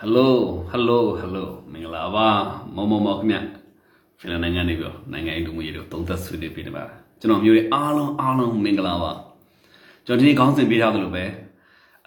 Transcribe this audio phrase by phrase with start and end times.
[0.00, 0.34] ဟယ်လို
[0.70, 2.28] ဟယ်လိုဟယ်လိုမင်္ဂလာပါ
[2.74, 3.38] မောင်မောင်မောင်ခင်ဗျ
[4.18, 6.84] ဖင်လန်နိုင်ငံနေပြီးတော့နိုင်ငံရေးလူမှုရေးတို့သုံးသက်ဆွေးနွေးပေးနေပါ
[7.20, 9.12] ကျွန်တော်မျိုးတွေအားလုံးအားလုံးမင်္ဂလာပါ
[10.06, 11.24] ကျွန်တော်ဒီနေ့ခေါင်းစဉ်ပေးထားသလိုပဲ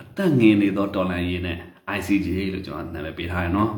[0.02, 1.58] အသက်ငင်နေသောတော်လန်ရေးနဲ့
[1.98, 3.72] ICJ လို့ကျွန်တော်နာမည်ပေးထားရနော်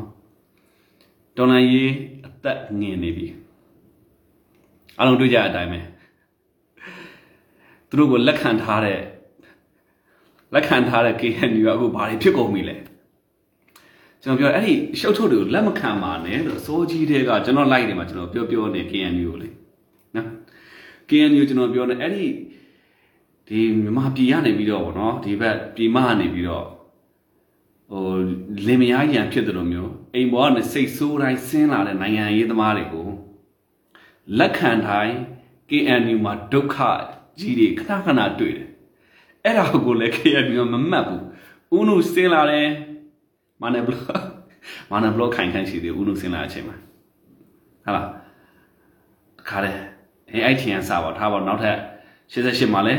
[1.36, 1.90] တော်လန်ရေး
[2.26, 3.26] အသက်ငင်နေပြီ
[4.98, 5.80] အားလုံးတွေ့ကြတဲ့အတိုင်းပဲ
[7.88, 9.00] သူတို့ကိုလက်ခံထားတဲ့
[10.54, 12.76] လက်ခံထားတဲ့ KNU ကအခုဘာတွေဖြစ်ကုန်ပြီလဲ
[14.24, 19.48] ကျွန်တော်ပြောအဲ့ဒီရှုပ်ထုတ်တွေကိုလက်မခံပါနဲ့လို့အစိုးကြီးတွေကကျွန်တော်လိုက်နေမှာကျွန်တော်ပြောပြောနေ KNU ကိုလေ
[20.16, 20.28] နော်
[21.08, 22.24] KNU ကျွန်တော်ပြောနေအဲ့ဒီ
[23.48, 26.66] ဒီမြန်မာပြည်ကနေပြီးတော့ဗောနော်ဒီဘက်ပြည်မကနေပြီးတော့
[27.90, 28.06] ဟို
[28.66, 33.08] လင်မယားရန်ဖြစ်တယ်လို့မျိုးအိမ်ပေါ်ကနေစိတ်ဆိုးတိုင်းဆင်းလာတဲ့နိုင်ငံရေးသမားတွေကို
[34.38, 35.14] လက်ခံတိုင်း
[35.70, 36.76] KNU မှာဒုက္ခ
[37.38, 38.68] ကြီးတွေခဏခဏတွေ့တယ်
[39.44, 41.22] အဲ့ဒါကိုလည်း KNU မမှတ်ဘူး
[41.76, 42.68] ဦးနုဆင်းလာတယ်
[43.62, 44.04] မာနယ်ဘလော့
[44.90, 46.76] မာနယ်ဘလော့ခိုင်ခိုင်ရှိသေးဦးနုဆင်းလာတဲ့အချိန်မှာ
[47.84, 48.08] ဟာလား
[49.38, 49.78] တခါတည်း
[50.30, 51.76] အဲအဲ့ထင်ရစပါထားပါနောက်ထပ်
[52.32, 52.94] 88မှာလဲ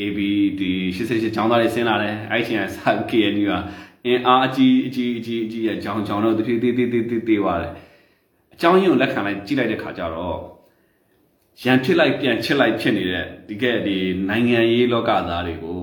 [0.00, 0.18] AB
[0.60, 2.76] ဒီ88ကျောင်းသားတွေဆင်းလာတယ်အဲ့ထင်ရစ
[3.10, 3.54] KNU က
[4.06, 7.72] အင်အားအကြီးအကြီးအကြီးအကြီးရဲ့ကျောင်းကျောင်းတော့တဖြည်းသေးသေးသေးသေးသေးပါတယ်
[8.54, 10.38] အကြောင်းရင်းကိုလက်ခံလိုက်ကြည့်လိုက်တဲ့ခါကျတော့
[11.62, 13.96] ရန်ဖြစ်လိုက်ပြန်ချစ်လိုက်ဖြစ်နေတဲ့ဒီကဲဒီ
[14.28, 15.80] နိုင်ငံရေးလောကသားတွေကို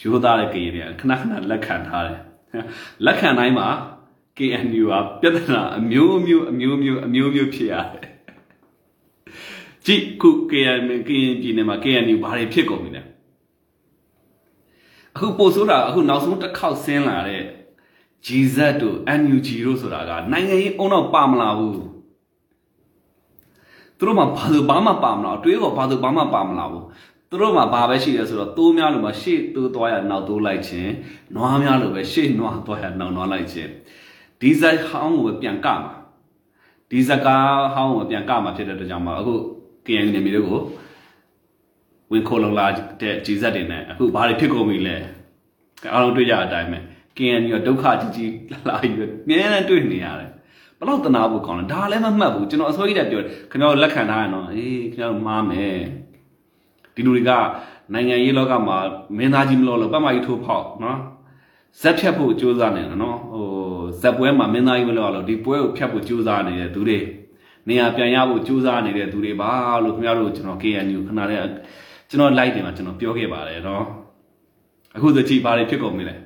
[0.00, 2.20] ရိုးသားတဲ့ကရင်တွေကခဏခဏလက်ခံထားတယ်
[3.04, 3.68] လက်ခံတိုင်းမှာ
[4.38, 8.06] KNU ကပြဿနာအမျိုးမျိုးအမျိုးမျိုးအမျိုးမျိုးဖြစ်ရတယ်
[9.86, 13.02] ကြည့်ခု KNU ကရင်ပြည်နယ်မှာ KNU ဘာတွေဖြစ်ကုန်ပြီလဲ
[15.14, 17.42] အခုပို့ဆိုတာအခုနောက်ဆုံးတစ်ခေါက်ဆင်းလာတဲ့
[18.26, 21.74] GZ တို့ NUG တို့ဆိုတာကနိုင်ငံရေးအုံတော့ပါမလာဘူး
[23.98, 26.84] သူတို့မှဘာလို့ဘာမှပါမလာအတွေးကောဘာလို့ဘာမှပါမလာဘူး
[27.30, 30.92] သူတို့မှာဘာပဲရှိတယ်ဆိုတော့သိုးများလို့မှရှေ့သိုးသွားရနောက်သိုးလိုက်ခြင်း
[31.36, 33.70] နွားများလို့ပဲရှေ့နွားသွားရနောက်နွားလိုက်ခြင်း
[34.40, 35.94] ဒီဇိုင်းဟောင်းကိုပြန်ကမှာ
[36.90, 39.34] ဒီဇကားဟောင်းကိုပြန်ကမှာဖြစ်တဲ့အတွက်ကြောင့်မအခု
[39.86, 40.60] KN နေမျိုးကို
[42.12, 42.66] ဝင်ခိုးလုံလာ
[43.00, 44.96] တဲ့ GZ တွေနဲ့အခုဘာတွေဖြစ်ကုန်ပြီလဲ
[45.92, 46.78] အားလုံးတွေ့ကြတဲ့အတိုင်းပဲ
[47.16, 48.94] KN ကဒုက္ခကြီးကြီးလာလာပြီး
[49.28, 50.30] မြဲတမ်းတွေ့နေရတယ်
[50.78, 55.78] ဘလောက်တနာဖို့ကောင်းလဲဒါလည်းမမှတ်ဘူးကျွန်တော်အစိုးရတက်ပြောခင်ဗျားတို့လက်ခံထားရနော်အေးခင်ဗျားတို့မှားမယ်
[56.96, 57.32] ဒီလူတွေက
[57.92, 58.78] နိုင်ငံရေးလောကမှာ
[59.16, 60.98] မင်းသားကြီးမလို့လို့ပတ်မကြီးထိုးဖောက်နော်
[61.80, 63.46] ဇက်ဖြတ်ဖို့ကြိုးစားနေတယ်နော်ဟို
[64.00, 66.98] ဇက်ပွဲမှာမင်းသားကြီးမလို့လို့ဒီပွဲကိုဖြတ်ဖို့ကြိုးစားနေတဲ့သူတွေ
[67.68, 69.50] နေရာပြန်ရဖို့ကြိုးစားနေတဲ့သူတွေပါ
[69.84, 71.40] လို့ခင်ဗျားတို့ကျွန်တော် KNU ခဏတည်း
[72.10, 73.84] ကျွန်တော် live တွေမှာကျွန်တော်ပြောခဲ့ပါတယ်နော်
[74.96, 76.16] အခုဆိုကြည့်ပါလေဖြစ်ကုန်ပြီလေ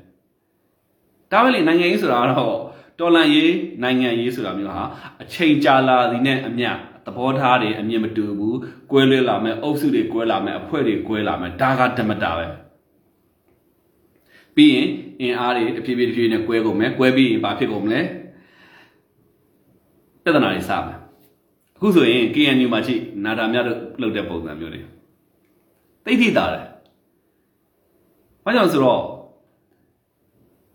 [1.32, 2.56] ဒါပဲလေနိုင်ငံရေးဆိုတာတော့
[2.98, 4.84] တော်လန်ရေးနိုင်ငံရေးဆိုတာမျိုးဟာ
[5.22, 6.70] အချိန်ကြာလာသည်နဲ့အမျှ
[7.06, 8.58] သဘောထားတွေအမြင်မတူဘူး
[8.90, 12.46] ကွဲလွဲလာမယ်အုပ်စုတွေကွဲလာမယ်အဖွဲ့တွေကွဲလာမယ်ဒါကဓမ္မတာပဲ
[14.56, 14.86] ပြီးရင်
[15.20, 18.00] အင်အားတွေတဖြည်းဖြည်းတဖြည်းနဲ့ကွဲကုန်မယ်ကွဲပြီးရင်ဘာဖြစ်ကုန်မလဲ
[20.22, 20.98] ပြဿနာတွေစမယ်
[21.76, 22.94] အခုဆိုရင် KNU မှာရှိ
[23.24, 23.64] နာတာမြတ်
[24.00, 24.80] လုပ်တဲ့ပုံစံမျိုးတွေ
[26.04, 26.64] သိသိတာတယ်
[28.44, 29.02] ဘာကြောင့်ဆိုတော့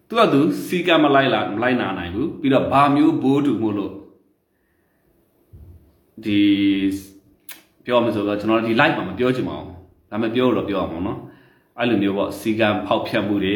[0.08, 3.94] သူကသူစီကမလိုက်လာမလိုက်နာနိုင်ဘူးပြီးတော့ဘာမျိုးဘိုးတူမို့လို့
[6.24, 6.40] ဒီ
[7.86, 9.70] ပြောမှဆိုတော့ကျွန်တော်ဒီ live မှာမပြောချင်ပါဘူး
[10.10, 11.20] ဒါပေမဲ့ပြောလို့ပြောအောင်နော်
[11.80, 13.56] အဲ့လိုမျိုးပေါ့စီကံဖောက်ဖြတ်မှုတွေ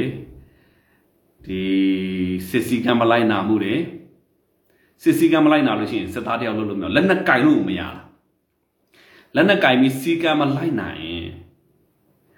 [1.45, 1.61] ဒီ
[2.49, 3.75] စစ်စီကံမလိုက်နာမှုတွေ
[5.03, 7.81] စစ်စီကံမလိုက်နာလို့ရှိရင်စစ်သားတယောက်လုပ်လို့မရလက်နဲ့ကင်လို့မရ
[9.35, 11.27] လက်နဲ့ကင်ပြီးစီကံမလိုက်နိုင်ရင်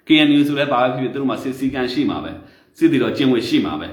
[0.07, 2.31] KNU ဆိုလည်းဘာပဲဖြစ်ဖြစ်သူတို့မှာစစ်စီကံရှိမှာပဲ
[2.77, 3.87] စစ်တီတော့ကျင့်ဝတ်ရှိမှာပဲ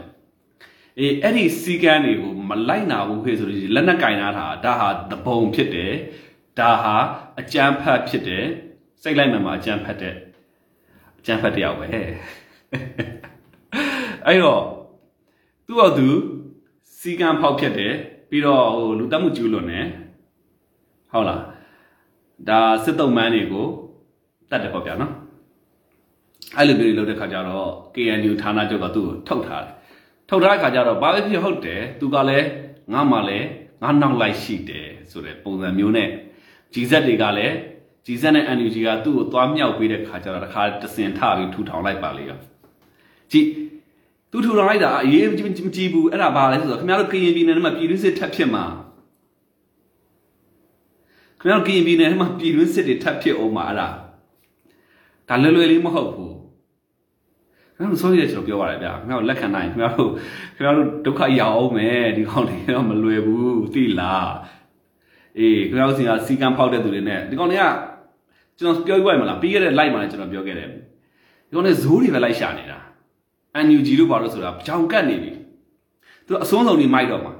[0.99, 5.93] အေးအဲ့ဒီစီကံတွေကိုမလိုက်နာဘူးခေဆိုလို့လက်နက်ကင်နာတာဒါဟာသဘုံဖြစ်တယ်
[6.59, 6.97] ဒါဟာ
[7.41, 8.45] အကြမ်းဖက်ဖြစ်တယ်
[9.03, 10.15] စိတ်လိုက်မှမှာအကြမ်းဖက်တဲ့
[11.19, 11.87] အကြမ်းဖက်တယောက်ပဲ
[14.27, 14.63] အဲ့တော့
[15.67, 16.09] သူ့တော့သူ
[16.99, 17.95] စီကံဖောက်ဖြစ်တယ်
[18.31, 19.87] ပြီးတော့ဟိုလူတက်မှုကျူးလွန်တယ်
[21.13, 21.43] ဟုတ်လား
[22.49, 23.67] ဒါစစ်တုံးမန်းတွေကို
[24.51, 25.13] တတ်တယ်ပေါ့ဗျာနော်
[26.57, 29.75] အဲ့လိုမျိုးတွေလုပ်တဲ့ခါကျတော့ KNU ဌာနချုပ်ကသူ့ကိုထုတ်ထားတယ်
[30.28, 32.47] ထုတ်ထားတဲ့ခါကျတော့ဘာပဲဖြစ်ဟုတ်တယ်သူကလည်း
[32.93, 33.47] ငါမှလည်း
[33.82, 36.08] ငါနောက်လိုက်ရှိတယ်ဆိုတဲ့ပုံစံမျိုးနဲ့
[36.75, 37.55] GZ တွေကလည်း
[38.06, 42.38] GZ နဲ့ NUG ကသူ့ကိုသွားမြောက်ပေးတဲ့ခါကျတော့တခါတစင်ထပြီးထူထောင်လိုက်ပါလေရော
[43.31, 43.47] ကြည့်
[44.31, 45.43] သူထူထောင်လိုက်တာအရေးမကြ
[45.82, 48.64] ည့်ဘူးအဲ့ဒါဘာလဲဆိုတော့ခင်ဗျားတို့ကရင်ပြည်နယ်မှာပြည်တွင်းစစ်ထပ်ဖြစ်မှာ
[51.41, 53.88] ခင်ဗျားတို့ကရင်ပြည်နယ်မှာပြည်တွင်းစစ်တွေထပ်ဖြစ်အောင်မှာအဲ့ဒါ
[55.29, 56.28] ဒါလွယ်လွယ်လေးမဟုတ်ဘူး
[57.79, 60.11] ခင်ဗျားတို့စိုးရိမ်ကျွန်တော်ပြောပါတယ်ဗျာခင်ဗျားတို့လက်ခံနိုင်ခင်ဗျားတို့
[60.57, 64.33] ခင်ဗျားတို့ဒုက္ခရောက်အောင်မယ်ဒီကောင်တွေတော့မလွယ်ဘူးသိလား
[65.39, 67.65] အေးခင်ဗျားတို့စီကစီကံဖောက်တဲ့သူတွေနဲ့ဒီကောင်တွေက
[68.59, 72.79] ကျွန်တော်ပြောပြရမလားပြီးခဲ့တဲ့ live မှာလည်းကျွန်တော်ပြောခဲ့တယ်ဒီကောင်တွေဇိုးတွေပဲလိုက်ရှာနေတာ
[73.67, 75.33] NUG လို့ပါလို့ဆိုတာကြောင်ကတ်နေပြီ
[76.27, 77.33] သူတို့အစွန်းဆုံးကြီးမိုက်တော့မှာ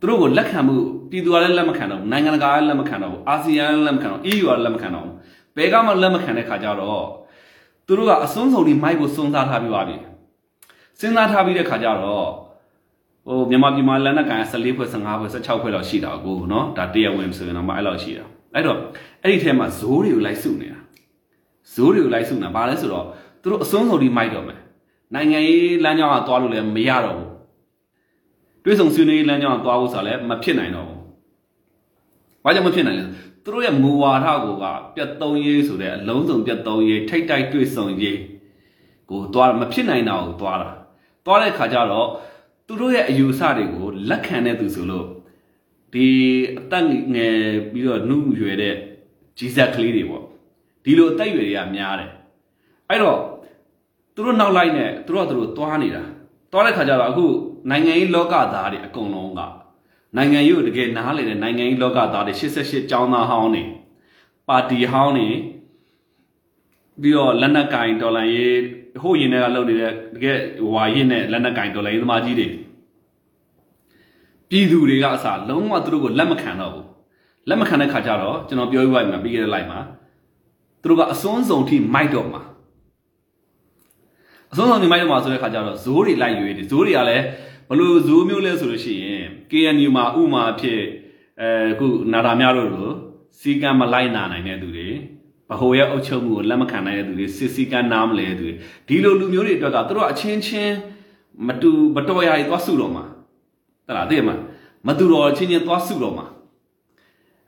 [0.00, 0.76] သူတို့ကိုလက်ခံမှု
[1.10, 5.14] ပြည်သူကလည်းလက်မခံတော့ဘူးနိုင်ငံတကာကလည်းလက်မခံတော့ဘူးအာဆီယံလည်းလက်မခံတော့ EU ကလည်းလက်မခံတော့ဘူး
[5.56, 7.06] ဘယ်ကမှလက်မခံတဲ့ခါကျတော့
[7.86, 9.96] သူတို့ကအစွန်းဆုံးဒီမိုက်ကိုစွန်းစားထားပြီးပါပြီ
[11.00, 12.28] စဉ်းစားထားပြီးတဲ့ခါကျတော့
[13.26, 18.24] ဟိုမြန်မာပြည်မှာလက်နက်ကန်14ဖွဲ့15ဖွဲ့16ဖွဲ့လောက်ရှိတာကိုနော်ဒါတရားဝင်ဆိုရင်တော့မအဲ့လောက်ရှိတာ
[18.54, 18.78] အဲ့တော့
[19.22, 20.78] အဲ့ဒီထဲမှာဇိုးတွေကိုလိုက်စုနေတာ
[21.74, 23.06] ဇိုးတွေကိုလိုက်စုနေတာဘာလဲဆိုတော့
[23.42, 24.58] သူတို့အစွန်းဆုံးဒီမိုက်တော့မယ်
[25.14, 27.30] နိုင်ငံရေးလမ်းကြောင်းကသွားလို့လည်းမရတော့ဘူး
[28.64, 31.00] တွေးဆောင်ဆွေးနွေးလမ်းကြောင်းကသွားဖို့ဆိုတာလည်းမဖြစ်နိုင်တော့ဘူး
[32.44, 33.04] ဘာကြောင့်မဖြစ်နိုင်လဲ
[33.44, 38.18] သူတို့ရဲ့မူဝါဒကိုကပြတ်သုံးရေးဆိုတဲ့အလုံးစုံပြတ်သုံးရေးထိတ်တိုက်တွေးဆုံရေး
[39.10, 40.70] ကိုသွားမဖြစ်နိုင်တာကိုသွားတာ
[41.24, 42.08] သွားတဲ့ခါကျတော့
[42.66, 45.06] သူတို့ရဲ့အယူအဆတွေကိုလက်ခံတဲ့သူဆိုလို့
[45.92, 46.06] ဒီ
[46.58, 47.36] အသက်ငယ်
[47.72, 48.74] ပြီးတော့နှုတ်ရွယ်တဲ့
[49.38, 50.24] ကြီးစက်ကလေးတွေပေါ့
[50.84, 52.10] ဒီလိုအသက်ရွယ်တွေကများတယ်
[52.88, 53.18] အဲ့တော့
[54.14, 56.02] သူတို့နောက်လိုက်နဲ့သူတို့ကသူတို့သွားနေတာ
[56.52, 57.26] သွားတဲ့ခါကျတော့အခု
[57.70, 59.40] နိုင်ငံရေးလောကသားတွေအကုန်လုံးက
[60.16, 63.62] နိုင်ငံရေးကိုတကယ်နားလည်တဲ့နိုင်ငံရေးလောကသားတွေ88ကျောင်းသားဟောင်းနေ
[64.48, 65.28] ပါတီဟောင်းနေ
[67.00, 68.56] ပြီးတော့လက်နက်ကင်ဒေါ်လာရေး
[69.02, 70.38] ဟိုရင်တွေကလုပ်နေတဲ့တကယ်
[70.72, 72.46] ဝါရင်နဲ့လက်နက်ကင်ဒေါ်လာရေးသမားကြီးတွေ
[74.50, 76.86] ပြည်သူတွေကအစားလုံးဝသူတို့ကိုလက်မခံတော့ဘူး
[77.48, 79.80] လက်မခံတဲ့ခါကျတော့ကျွန်တော်ပြောပြပါမယ်ပြီးခဲ့တဲ့ live မှာ
[80.82, 82.42] သူတို့ကအစွန်းဆုံးထိမိုက်တော့မှာ
[84.52, 90.82] အစွန်းဆုံးထိမိုက်တော့မှာဆိုတဲ့ခါကျတော့ဇိုးတွေလိုက်ရွေးတယ်ဇိုးတွေကလည်းဘ လို့ဇိုးမျိုးလဲဆိုလို့ရှိရင် KNU မှာဥမာဖြစ်
[91.40, 92.90] အဲခုနာတာများတို့လို
[93.40, 94.88] စီကံမလိုက်နာနိုင်တဲ့သူတွေ
[95.48, 98.54] ဗဟိုရဲ့အုပ်ချုပ်မှုကိုလက်မခံနိုင်တဲ့သူတွေစစ်စီကံနားမလဲတဲ့သူတွေ
[98.88, 100.74] ဒီလိုလူမျိုးတွေအတွက်ကသူတို့အချင်းချင်း
[101.46, 103.04] မတူမတော်ရာကြီးသွားစုတော့မှာ
[103.86, 104.36] တလားသိရမှာ
[104.86, 106.26] မတူတော့ချင်းချင်းသွားစုတော့မှာ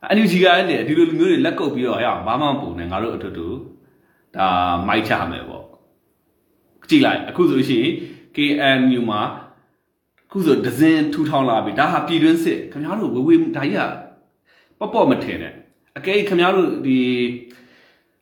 [0.09, 3.47] အန်ယူဂျီကလည်းဒီလိုလူမျိုးတွေလက်ကုပ်ပြီးတော့ရဘာမှမပုံနဲ့ငါတို့အထွတ်တူ
[4.37, 4.47] ဒါ
[4.89, 5.65] မိုက်ချမယ်ပေါ့
[6.89, 7.93] ကြည့်လိုက်အခုဆိုလို့ရှိရင်
[8.37, 9.21] KNU မှာ
[10.37, 13.81] ခုဆိုဒဇင်ထူထောင်လာပြီဒါဟာပြည်တွင်းစစ်ခင်ဗျားတို့ဝေဝေဒါကြီးက
[14.79, 15.53] ပေါ့ပေါ့မထင်နဲ့
[15.99, 16.99] အကဲခင်ဗျားတို့ဒီ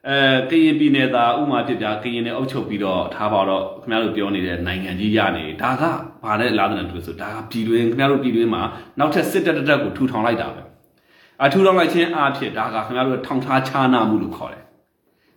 [0.08, 0.16] အဲ
[0.50, 5.82] ကရင်ပြည်နယ်သားဥမာဖြစ်ပြကရင်နယ်အုပ်ချုပ်ပြီးတော့ထားပါတော့ခင်ဗျားတို့ပြောနေတဲ့နိုင်ငံကြီးရနေဒါက
[6.24, 8.62] ဘာလဲလာတဲ့တူဆိုဒါကပြည်တွင်းခင်ဗျားတို့ပြည်တွင်းမှာ
[8.98, 10.62] နောက်ထပ်စစ်တပ်တက်ကိုထူထောင်လိုက်တာပဲ
[11.42, 14.64] အထူထောင်လိုက်ခြင်းအားဖြင့်ဒါကခင်ဗျားတို့ထောင်ထားချာနာမှုလို့ခေါ်တယ်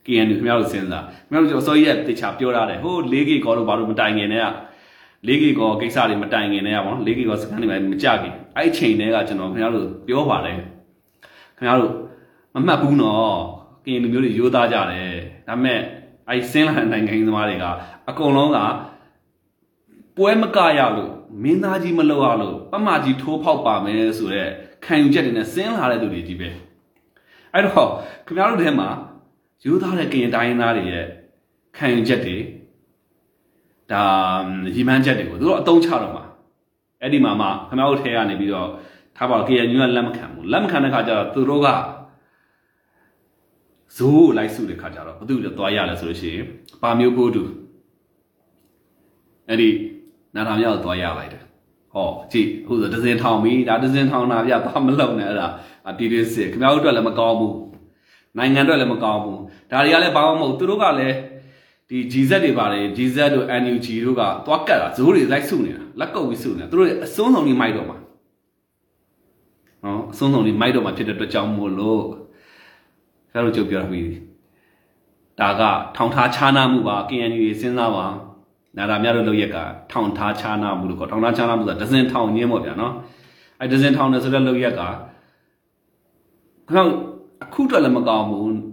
[0.05, 4.47] KNU ခင်ဗျားတို့စဉ်းစားခင်ဗျားတို့ကျော်စောရဲ့တေချာပြောရတယ်ဟို 4K ကောလို့ဘာလို့မတိုင်ခင်နဲ့က
[5.27, 10.57] 4K ကောကိစ္စတွေမတိုင်ခင်နဲ့ကပေါ့နော် 4K ကောစကန်တွေမကြခင်အဲ့ချိန်တည်းကကျွန်တော်ခင်ဗျားတို့ပြောပါတယ်
[11.57, 11.93] ခင်ဗျားတို့
[12.53, 13.35] မမှတ်ဘူးနော်
[13.85, 15.13] ကရင်လူမျိုးတွေရိုးသားကြတယ်
[15.47, 15.79] ဒါပေမဲ့
[16.29, 17.65] အဲ့ဆင်းလာတဲ့နိုင်ငံသမားတွေက
[18.09, 18.59] အကုန်လုံးက
[20.17, 21.11] ပွဲမကရလို့
[21.43, 24.51] မင်းသားကြီးမလောက်ရလို့ပမကြီးထိုးဖောက်ပါမယ်ဆိုတော့
[24.85, 26.49] ခံယူချက်တွေနဲ့ဆင်းလာတဲ့သူတွေကြီးပဲ
[27.53, 27.87] အဲ့တော့
[28.25, 28.89] ခင်ဗျားတို့ထဲမှာ
[29.65, 31.05] ရိုးသားတဲ့ကရင်တိုင်းသားတွေရဲ့
[31.77, 32.37] ခံယူချက်တွေ
[33.91, 34.03] ဒါ
[34.75, 36.23] ရီမန်းချက်တွေကိုသူတို့အတုံးချတော့မှာ
[37.01, 38.69] အဲ့ဒီမှာမှခင်ဗျားတို့ထဲကနေပြီးတော့
[39.17, 41.67] ထားပါ KNU ကလက်မခံဘူးလက်မခံတဲ့ခါကျတော့သူတို့က
[43.97, 46.45] ဇိုးကိုလိုက်စုတဲ့ခါကျတော့ဘသူတွေသွားရလဲဆိုလို့ရှိရင်
[46.81, 47.43] ပါမျိုးကိုတူ
[49.49, 49.69] အဲ့ဒီ
[50.35, 51.43] နာတာမြောက်သွားရလိုက်တယ်
[51.93, 55.47] ဟောကြည့်အခုဆိုဒဇင်ထောင်ပြီဒါဒဇင်ထောင်တာပြဘာမလုံနဲ့အဲ့ဒါ
[55.97, 57.55] တီတီစစ်ခင်ဗျားတို့အတွက်လည်းမကောင်းဘူး
[58.37, 59.39] နိုင်ငံအတွက်လည်းမကောင်းဘူး
[59.71, 61.15] ဒါတွေကလည်းဘာမှမဟုတ်သူတို့ကလည်း
[61.89, 67.97] ဒီ GZ တွေပါတယ် GZ တို့ NUG တို့ကသွားကတ်တာဇိုးတွေလိုက်စုနေတာလက်ကုပ်ပြီးစုနေတာသူတို့အစွန်းဆုံးကြီးမိုက်တော့မှာ
[69.83, 72.01] နော်အစွန်းဆုံးကြီးမိုက်တော့မှာဖြစ်တဲ့အတွက်ကြောင့်မို့လို့
[73.31, 74.09] ဆရာတို့ကြုတ်ပြောပြီး
[75.39, 75.61] ဒါက
[75.95, 78.05] ထောင်ထားခြားနာမှုပါ KNU တွေစဉ်းစားပါ
[78.77, 79.57] နာတာများတို့လုပ်ရက်က
[79.91, 82.93] ထောင်ထားခြားနာမှုလို့ခေါ်ထောင်ထားခြားနာမှုဆိုတာဒဇင်ထောင်ညင်းပေါ့ဗျာနော်
[83.61, 86.79] အဲဒဇင်ထောင်နဲ့ဆိုတဲ့လုပ်ရက်ကခဏ
[87.43, 88.64] အခုအတွက်လည်းမကောင်းဘူး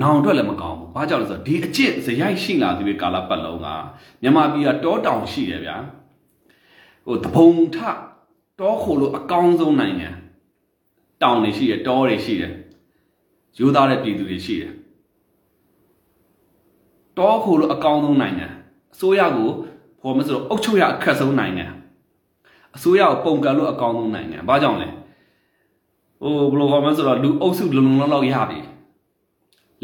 [0.00, 3.66] နောင်အတွက်လည်းမကောင်းဘူးဘာကြောင့်လဲဆိုတော့ဒီအကျင့်ဇယိုက်ရှိလာသည်ပဲကာလပတ်လုံးက
[4.22, 5.76] မြန်မာပြည်ကတောတောင်ရှိတယ်ဗျာ
[7.06, 7.76] ဟိုတပုံထ
[8.60, 10.08] တောခိုလို့အကောင်းဆုံးနိုင်ငံ
[11.22, 12.52] တောင်တွေရှိတယ်တောတွေရှိတယ်
[13.58, 14.72] ရိုးသားတဲ့ပြည်သူတွေရှိတယ်
[17.18, 18.46] တောခိုလို့အကောင်းဆုံးနိုင်ငံ
[18.92, 19.50] အစိုးရကို
[20.00, 21.66] ဖော်မဆိုတော့အုပ်ချုပ်ရအခက်ဆုံးနိုင်ငံ
[22.76, 24.88] အစိုးရကိုပုံကန်လို့အကောင်းဆုံးနိုင်ငံဘာကြောင့်လဲ
[26.22, 28.60] ဟိုဘယ်လိုခေါ်မလဲဆိုတော့လူအုပ်စုလုံလုံလောက်လောက်ရပြီ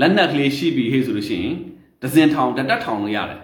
[0.00, 1.54] လက်နက်ကလေးရှိပြီဟေ့ဆိုလို့ရှိရင်
[2.02, 3.40] ဒဇင်ထောင်တတက်ထောင်လို့ရတယ်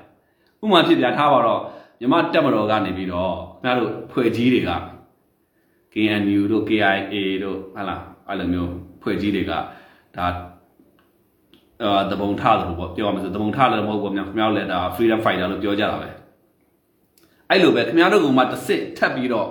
[0.63, 1.61] ဥမာဖြစ်ပြထားပါတော့
[2.01, 4.73] မြမတက်မတော်ကနေပြီးတော့ခင်ဗျားတို့ဖွဲ့ကြီးတွေက
[5.93, 7.15] KNU တို့ KIA
[7.45, 7.97] တို့ဟလာ
[8.29, 9.61] အဲ့လိုမျိုးဖွဲ့ကြီးတွေကဒါ
[11.83, 16.09] အာတပုံထလို့ပေါ့ပြောရမယ်ဆိုတပုံထလည်းမဟုတ်ဘူးခင်ဗျားတို့လည်းဒါ freedom fighter လို့ပြောကြတာပဲ
[17.51, 19.49] အဲ့လိုပဲခင်ဗျားတို့ကမှတစ်စစ်ထပ်ပြီးတော့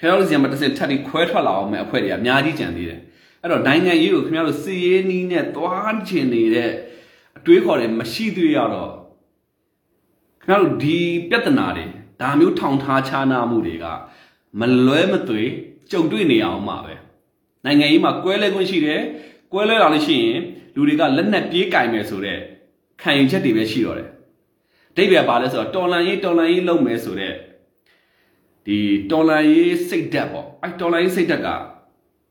[0.00, 3.00] ခင်ဗျားတို့စီမှာတစ်စစ်ထပ်ပြီးခွဲထွက်လာအောင်မဲ့အဖွဲ့တွေကအများကြီးကြံသေးတယ်
[3.42, 6.72] အဲ့တော့နိုင်ငံရေးကိုခင်ဗျားတို့စီရေးနီးနဲ့သွားကျင်နေတဲ့
[7.38, 8.92] အတွေးခေါ်တွေမရှိသေးရတော့
[10.42, 10.98] ခင်ဗျားတို့ဒီ
[11.30, 11.84] ပြဿနာတွေ
[12.20, 13.86] ဒါမျိုးထောင်ထားခြားနာမှုတွေက
[14.58, 15.42] မလွဲမသွေ
[15.90, 16.94] ကြုံတွေ့နေအောင်မှာပဲ
[17.64, 19.02] နိုင်ငံရေးမှာကွဲလဲခွင့်ရှိတယ်
[19.52, 20.38] ကွဲလဲလာလို့ရှိရင်
[20.74, 22.40] လူတွေကလက်နက်ပြေးကင်မယ်ဆိုတော့
[23.02, 24.08] ခံယူချက်တွေပဲရှိတော့တယ်
[24.96, 27.36] ဒိဗယ်ပါလဲဆိုတော့တော်လန်ရေးတော်လန်ရေးလုပ်မယ်ဆိုတော့
[28.66, 28.78] ဒီ
[29.10, 31.48] တော်လန်ရေးစိတ်ဓာတ်ပေါ့အဲတော်လန်ရေးစိတ်ဓာတ်က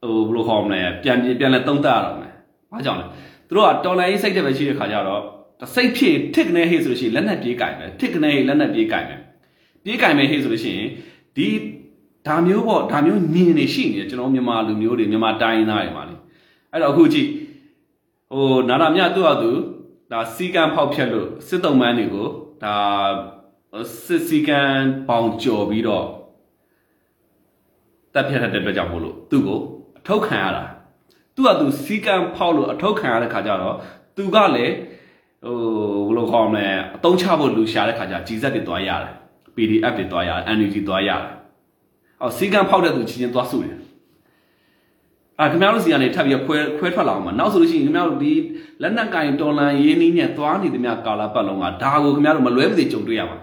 [0.01, 2.33] ဟိုဘယ်လိုခေါ်မလဲပြန်ပြန်လဲသုံးသပ်ရတော့မယ်
[2.71, 3.05] ဘာကြောင့်လဲ
[3.47, 5.21] သူတို့ကတော်လန်ရေးစိတ်ဓာတ်ပဲရှိတဲ့ခါကျတော့
[5.75, 9.21] စိတ်ဖြစ်ထစ်ကနေဟေ့ဆိုလို့ရှိရင်လက်နက်ပြေးကင်မယ်ထစ်ကနေဟေ့လက်နက်ပြေးကင်မယ်
[9.83, 10.89] ပြေးကင်မယ်ဟေ့ဆိုလို့ရှိရင်
[11.35, 11.47] ဒီ
[12.27, 16.15] ဒါမျိုးပေါ့ဒါမျိုးမြင်နေရှိနေတယ်ကျွန်တော်မြန်မာလူမျိုးတွေမြန်မာတိုင်းသားတွေမှာလေ
[16.71, 17.29] အဲ့တော့အခုကြည့်
[18.31, 19.51] ဟိုနာရမြသူ့အတူ
[20.11, 22.27] ဒါစီကံဖောက်ဖြတ်လို့စစ်တုံးမန်းတွေကို
[22.63, 22.77] ဒါ
[24.05, 24.61] စစ်စီကံ
[25.07, 26.05] ပေါင်ကြော်ပြီးတော့
[28.13, 29.76] တပ်ဖြတ်တဲ့အတွက်ကြောင့်မို့လို့သူ့ကိုအ
[30.07, 30.63] ထောက်ခံရတာ
[31.35, 33.75] သူ့အတူစီကံဖောက်လို့အထောက်ခံရတဲ့ခါကျတော့
[34.15, 34.73] သူကလည်း
[35.45, 35.55] ဟို
[36.07, 39.13] ဘယ်လိုခေါ်မလဲအတုံးချဖို့လူရှာတဲ့ခါကျကြီးစက်တွေတွားရတယ်
[39.55, 41.31] PDF တွေတွားရတယ် NUG တွားရတယ်
[42.21, 43.77] အော်စီကံဖောက်တဲ့သူချင်းချင်းတွားစုတယ်
[45.39, 48.33] အာခင်ဗျားတို့စီကနေထပ်ပြီးခွဲခွဲထွက်လာအောင်မနောက်ဆိုလို့ရှိရင်ခင်ဗျားတို့ဒီ
[48.81, 53.37] လက်နက်ကင်တော်လန်ရေးနည်းနဲ့သွားနေသမျှကာလာပတ်လုံးကဒါကိုခင်ဗျားတို့မလွဲမသွေကြုံတွေ့ရမှာ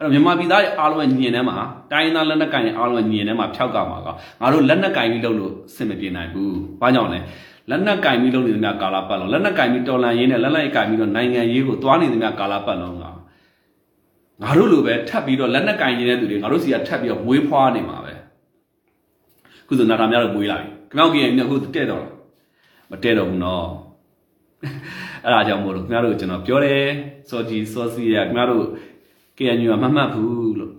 [0.00, 1.56] အဲ့တော့မြန်မာပြည်သားရဲ့အားလုံးရဲ့ညင်ထဲမှာ
[1.92, 4.08] တိုင်းသားလက်နက်ကင်ရဲ့အားလုံးရဲ့ညင်ထဲမှာဖြောက်ကမှာက
[4.40, 7.20] ငါတို့လက်နက်ကင်ပြီးလုပ်လို့စင်မပြေနိုင်ဘူး။ဘာကြောင့်လဲ
[7.70, 13.04] လက်နက်ကင်ပြီးလုပ်နေသမျှကာလာပတ်လုံးလက်နက်ကင်ပြီးတော်လန်ရေးနဲ့လက်လက်ကင်ပြီးတော့နိုင်ငံရေးကိုသွားနေသမျှကာလာပတ်လုံးက
[14.42, 18.12] ငါတို့လိုပဲထပ်ပြီးတော့လက်နက်ကင်နေတဲ့သူတွေငါတို့စီကထပ်ပြီးတော့မွေးဖွားနေမှာပဲ။
[19.68, 22.04] ခုဆိုနာတာများတော့မွေးလာပြီ။ခင်ဗျားကြီးကအခုတဲ့တော့
[22.90, 23.66] မတဲ့တော့ဘူးနော်
[25.24, 26.84] အဲ့ဒါကြောင့်မို့လို့ခင်ဗျားတို့ကျွန်တော်ပြောတယ်
[27.28, 28.64] စောကြီးစောစီရခင်ဗျားတို့
[29.36, 30.72] KNU ကမမှတ်ဘူးလို့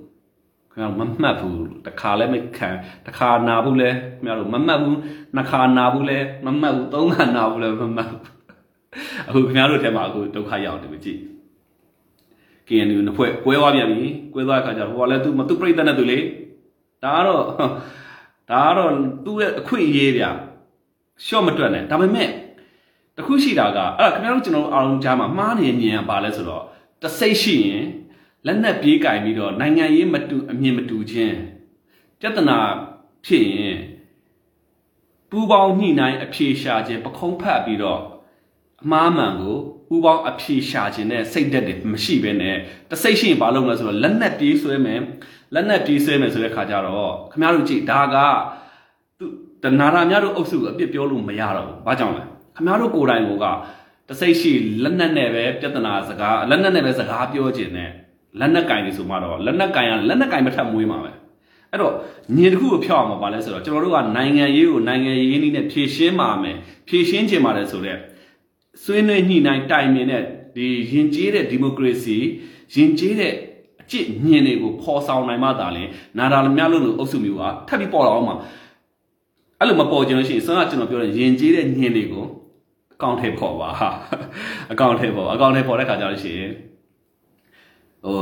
[0.71, 2.69] ခင်ဗျားတို့မမှတ်ဘူးတခါလည်းမခံ
[3.07, 4.97] တခါနာဘူးလဲခင်ဗျားတို့မမှတ်ဘူး
[5.35, 8.21] နှစ်ခါနာဘူးလဲမမှတ်ဘူးသုံးခါနာဘူးလဲမမှတ်ဘူး
[9.27, 11.19] အခုခင်ဗျားတို့ထဲမှာအခုဒုက္ခရောက်တယ်ကြည့်
[12.67, 16.19] KNU နှစ်ဖွဲ့ကွဲသွားပြန်ပြီကွဲသွားတဲ့ခါကျတော့ဟိုကလည်းသူမသူပြိတ္တနဲ့သူလေ
[17.03, 17.43] ဒါကတော့
[18.49, 18.91] ဒါကတော့
[19.25, 20.25] သူ့ရဲ့အခွင့်အရေးဗျ
[21.25, 22.29] ရှော့မတွက်နဲ့ဒါပေမဲ့
[23.17, 26.63] တခုရှိတာကအဲ့ဒါခင်ဗျားတို့ကျွန်တော်အားလုံးကြားမှာမှားနေမြင်ရပါလဲဆိုတော့
[27.03, 27.85] တစိတ်ရှိရင်
[28.47, 31.37] လက်နက်ပြေးကင်ပြီးတော့နိုင်ငံရေးမတူအမြင်မတူခြင်း
[32.19, 32.57] ပြဿနာ
[33.25, 33.77] ဖြစ်ရင်
[35.29, 38.01] ပူပေါင်းညှိနှိုင်းအဖြေရှာခြင်းပခုံးဖတ်ပြီးတော့
[38.83, 39.57] အမှားမှန်ကို
[39.89, 42.55] ပူပေါင်းအဖြေရှာခြင်းနဲ့စိတ်သက်တွေမရှိဘဲနဲ့
[42.91, 44.99] တစိတ်ရှိရင်ဘာလုပ်မလဲဆိုတော့လက်နက်ပြေးဆွဲမယ်
[45.53, 48.15] လက်နက်ပြေးဆွဲမယ်ဆိုတဲ့ခါကျတော့ခင်ဗျားတို့ကြည့်ဒါက
[49.19, 49.25] သူ
[49.63, 52.23] တနာရာများတို့အုပ်စုအပြစ်ပြောလို့မရတော့ဘူးဘာကြောင့်လဲ
[52.55, 53.45] ခင်ဗျားတို့ကိုယ်တိုင်က
[54.09, 54.51] တစိတ်ရှိ
[54.83, 57.91] လက်နက်နဲ့ပဲပြဿနာစကားလက်နက်နဲ့ပဲစကားပြောခြင်းနဲ့
[58.39, 61.11] လက်နက်ကင်နေဆိုမှတော့လက်နက်ကင်ကလက်နက်ကင်မထပ်မွေးမှာပဲ
[61.71, 61.93] အဲ့တော့
[62.37, 66.57] ညင်တစ်ခုကိုဖျောက်အောင်ပါလဲဆိုတော့ကျွန်တော်တို့ကနိုင်ငံရေးကိုနိုင်ငံရေးနည်းနဲ့ဖြည့်ရှင်းပါမယ်
[66.87, 67.99] ဖြည့်ရှင်းခြင်းပါတယ်ဆိုတော့
[68.83, 70.23] ဆွေးနွေးညှိနှိုင်းတိုင်ပင်တဲ့
[70.55, 72.17] ဒီယဉ်ကျေးတဲ့ဒီမိုကရေစီ
[72.75, 73.33] ယဉ်ကျေးတဲ့
[73.81, 75.83] အကျင့်ညင်တွေကိုပေါ်ဆောင်နိုင်မှသာလေ
[76.17, 78.35] နာဒါလများလို့လို့အုပ်စုမျိုးကထပ်ပြီးပေါ်လာအောင်မှာ
[79.59, 82.25] အဲ့လိုမပေါ်ကြလို့ရှိရင်ဆွမ်းကကျွန်တော်ပြောတဲ့ယဉ်ကျေးတဲ့ညင်တွေကို
[82.93, 83.69] အကောင့်ထဲပေါ်ပါ
[84.71, 86.51] အကောင့်ထဲပေါ်အကောင့်ထဲပေါ်တဲ့ခါကျလို့ရှိရင်
[88.05, 88.21] ဟို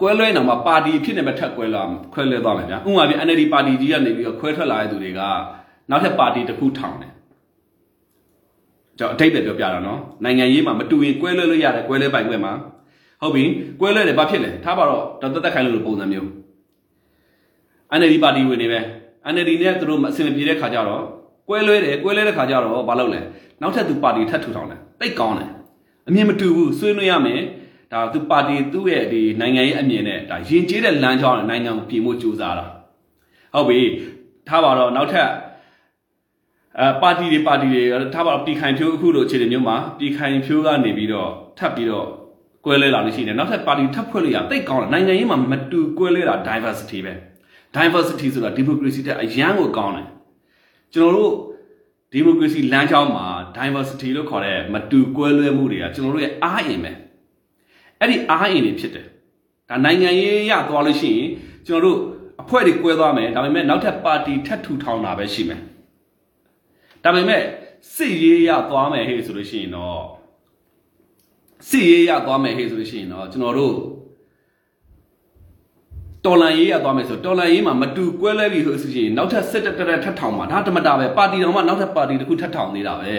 [0.00, 1.82] ကွဲလွဲတော့မှပါတီဖြစ်နေမှထက်ကွဲလာ
[2.12, 5.20] ခွဲလဲသွားမယ်ဗျာဥပမာပြ NLD ပါတီကြီးကနေပြီးတော့ခွဲထွက်လာတဲ့သူတွေက
[5.90, 7.12] နောက်ထပ်ပါတီတစ်ခုထောင်တယ်
[8.98, 12.52] ကြောင့်အတိတ်ပဲပြောပြတာနော်နိုင်ငံရေးမှာမတူရင်ကွဲလွဲလို့ရတယ်ကွဲလွဲပိုင်ခွင့်မှာ
[13.22, 13.44] ဟုတ်ပြီ
[13.80, 16.28] ကွဲလွဲတယ်ဘာဖြစ်လဲထားပါတော့တသက်ခိုင်းလို့ပုံစံမျိုး
[17.98, 18.80] NLD ပါတီဝင်နေပဲ
[19.32, 21.02] NLD နဲ့သူတို့အဆင်ပြေတဲ့ခါကျတော့
[21.48, 23.20] ကွဲလွဲတယ်ကွဲလွဲတဲ့ခါကျတော့ဘာလုပ်လဲ
[23.60, 25.50] နောက်ထပ်သူပါတီထပ်ထူထောင်တယ်တိတ်ကောင်းတယ်
[26.08, 27.40] အမြင်မတူဘူးဆွေးနွေးရမယ်
[27.92, 32.66] ဒါသူပါတီသူ့ရဲ့ဒီနိုင်ငံရေးအမြင်နဲ့ဒါယဉ်ကျေးတဲ့လမ်းကြောင်းနဲ့နိုင်ငံကိုပြင်ဖို့ကြိုးစားတာ
[33.54, 33.80] ဟုတ်ပြီ
[34.48, 35.28] ထားပါတော့နောက်ထပ်
[36.80, 37.82] အဲပါတီတွေပါတီတွေ
[38.14, 42.06] ထားပါတော့ပြည်ခိုင်ဖြိုးအခုလိုအခြေအနေမျိုးမှာပြည်ခိုင်ဖြိုးကနေပြီးတော့ထပ်ပြီးတော့
[42.64, 47.14] ကွဲလဲလာလို့ရှိနေနောက်ထပ်ပါတီထပ်ဖွဲ့လို့ရတိတ်ကောင်းတယ်နိုင်ငံရေးမှာမတူကွဲလဲတာ diversity ပဲ
[47.76, 50.06] diversity ဆိုတာ democracy တဲ့အရန်ကိုကောင်းတယ်
[50.94, 51.32] ကျွန်တော်တို့
[52.14, 53.26] democracy လမ်းကြောင်းမှာ
[53.56, 56.92] diversity လို့ခေါ်တဲ့မတူကွဲလွဲမှုတွေကကျွန်တော်တို့ရဲ့အားအင်ပဲ
[58.00, 59.06] အဲ့ဒီအားအင်တွေဖြစ်တယ်
[59.68, 61.30] ဒါနိုင်ငံရေးရသွားလို့ရှိရင်
[61.66, 61.98] ကျွန်တော်တို့
[62.42, 65.60] အဖွဲ့တွေကွဲသွားမယ်ဒါပေမဲ့နောက်ထပ်ပါတီထပ်ထူထောင်တာပဲရှိမယ်
[67.04, 67.42] ဒါပေမဲ့
[67.94, 70.00] စစ်ရေးရသွားမယ်ဟဲ့ဆိုလို့ရှိရင်တော့
[71.68, 73.74] စစ်ရေးရသွားမယ်ဟဲ့ဆိုလို့ရှိရင်တော့ကျွန်တော်တို့
[76.24, 83.14] တော်လန်ရေးရသွားမယ်ဆိုတော်လန်ရေးမှာမတူကွဲလဲပြီဆိုရင်နောက်ထပ်စစ်တက်တက်ထပ်ထောင်မှာဒါတမတာပဲပါတီတော်မှနောက်ထပ်ပါတီတစ်ခုထပ်ထောင်နေတာပဲ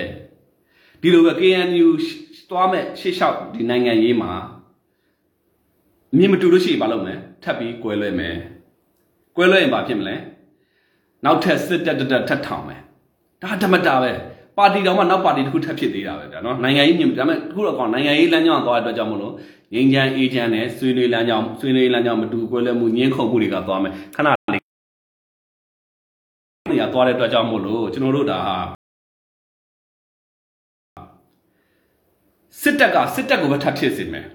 [1.01, 1.87] ဒီလိုပဲ KNU
[2.49, 4.31] သွားမဲ့ရှေ့လျှောက်ဒီနိုင်ငံရေးမှာ
[6.15, 8.35] မြင်မတူလို့ရှိရင်ဘာလုပ်မလဲထပ်ပြီးကွဲလွဲမယ်
[9.35, 10.15] ကွဲလွဲရင်ဘာဖြစ်မလဲ
[11.25, 12.81] နောက်ထပ်စစ်တက်တက်ထပ်ထောင်မယ်
[13.41, 14.11] ဒါဓမ္မတာပဲ
[14.57, 19.33] ပါတီတောင်မှနောက်ပါတီတစ်ခုထပ်ဖြစ်သေးတာပဲဗျာနော်နိုင်ငံရေးမြင်ဒါပေမဲ့အခုတော့ကောင်နိုင်ငံရေးလမ်းကြောင်းသွားတဲ့အတွက်ကြောင့်မလို့
[19.73, 24.63] ငင်းချမ်းအေးချမ်းနဲ့ဆွေးနွေးလမ်းကြောင်းဆွေးနွေးလမ်းကြောင်းမတူကွဲလဲမှုညှင်းခုန်မှုတွေကသွားမယ်ခဏလေး
[26.71, 28.55] နေရာသွားတဲ့အတွက်ကြောင့်မို့လို့ကျွန်တော်တို့ဒါဟာ
[32.61, 34.25] စစ်တပ်ကစစ်တပ်ကိုပဲထပ်ဖြစ်စေမယ်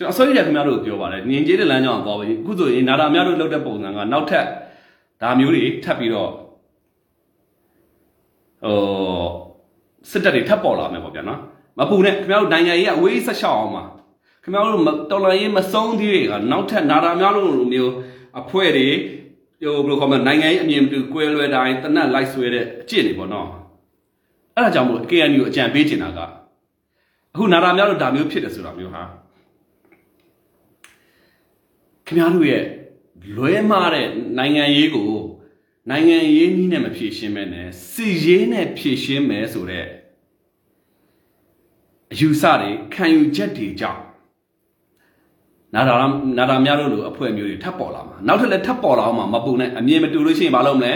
[0.00, 4.46] ကျွန်တော်အစိုးရခင်ဗျားတို့ပြောပါတယ်ညင်ကျေးတဲ့လမ်းကြောင်းသွားပါပြီအခုဆိုရင်နာတာများတို့လောက်တဲ့ပုံစံကနောက်ထပ်
[5.22, 6.30] ဒါမျိုးတွေထပ်ပြီးတော့
[8.64, 8.76] ဟို
[10.10, 11.40] စစ်တပ်တွေထပ်ပေါ်လာမယ်ပေါ့ဗျာနော်
[11.78, 13.82] မပူနဲ့ခင်ဗျားတို့နိုင်ငံရေးကအဝေးဆက်လျှောက်အောင်ပါ
[14.42, 17.92] ခင်ဗျားတို့တော်လိုင်းရေးမဆုံးသေးတွေကနောက်ထပ်နာတာများလို့မျိုး
[18.40, 18.88] အဖွဲ့တွေ
[19.62, 23.48] ဟိုဘယ်လိုခေါ်မလဲနိုင်ငံရေးအမြင်တူကွဲလွဲတိုင်းတနက်လိုက်ဆွဲတဲ့အကျင့်တွေပေါ့နော်
[24.54, 26.20] အဲ့ဒါကြောင့်မို့ KNU အကြံပေးချင်တာက
[27.32, 29.02] အခုနာတာများလို့ဒါမျိုးဖြစ်တယ်ဆိုတာမျိုးဟာ
[32.10, 32.64] ခင်ဗျားတို့ရဲ့
[33.36, 35.10] လွဲမားတဲ့နိုင်ငံရေးကို
[35.90, 39.88] နိုင်ငံရေးနည်းနဲ့မဖြည့်ရှင်းမဲနဲ့စီရေးနဲ့ဖြည့်ရှင်းမယ်ဆိုတော့
[42.12, 44.00] အယူဆတွေခံယူချက်တွေကြောင့်
[45.74, 45.94] နာတာ
[46.38, 50.92] နာတာများလို့လို့အဖွဲ့မျိုးတွေထပ်ပေါ်လာမှာနောက်ထပ်လည်းထပ်ပေါ်လာအောင်မှာမပူနဲ့အမြင်မတူလို့ရှိရင်မလုပ်မလဲ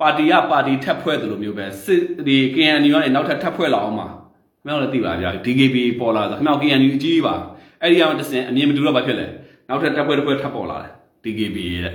[0.00, 7.34] ပါတီကပါတီထပ်ဖွဲ့တယ်လို့မျိုးပဲစစ်ဒီ KNU ကနေနောက်ထပ်ထပ်ဖွဲ့လာအောင်မှာခင်ဗျားတို့လည်းသိပါဗျာ DKB ပေါ်လာဆိုခင်ဗျား KNU အကြီးပါ
[7.82, 9.26] အဲ့ဒီအောင်တစ်စင်အမြင်မတူတော့ဘာဖြစ်လဲ
[9.68, 10.92] နောက်ထပ်တပ်ဖွဲ့တစ်ဖွဲ့ထပ်ပေါ်လာတယ်
[11.24, 11.92] DKB ရဲ့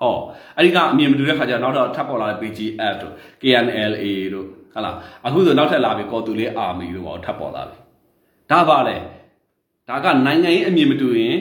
[0.00, 0.14] ဟော
[0.56, 4.96] အဲ့ဒီကအမြင်မတူတဲ့ခါကျတော့နောက်တော့ထပ်ပေါ်လာတဲ့ PGF တို့ KNLA တို့ဟုတ်လား
[5.26, 7.78] အခုဆိုနောက်ထပ်လာပြီကော်တူလေး Army တို့ပေါ့ထပ်ပေါ်လာပြီ
[8.50, 8.96] ဒါပါလေ
[9.88, 11.36] ဒါကနိုင်ငံရေးအမြင်မတူရင်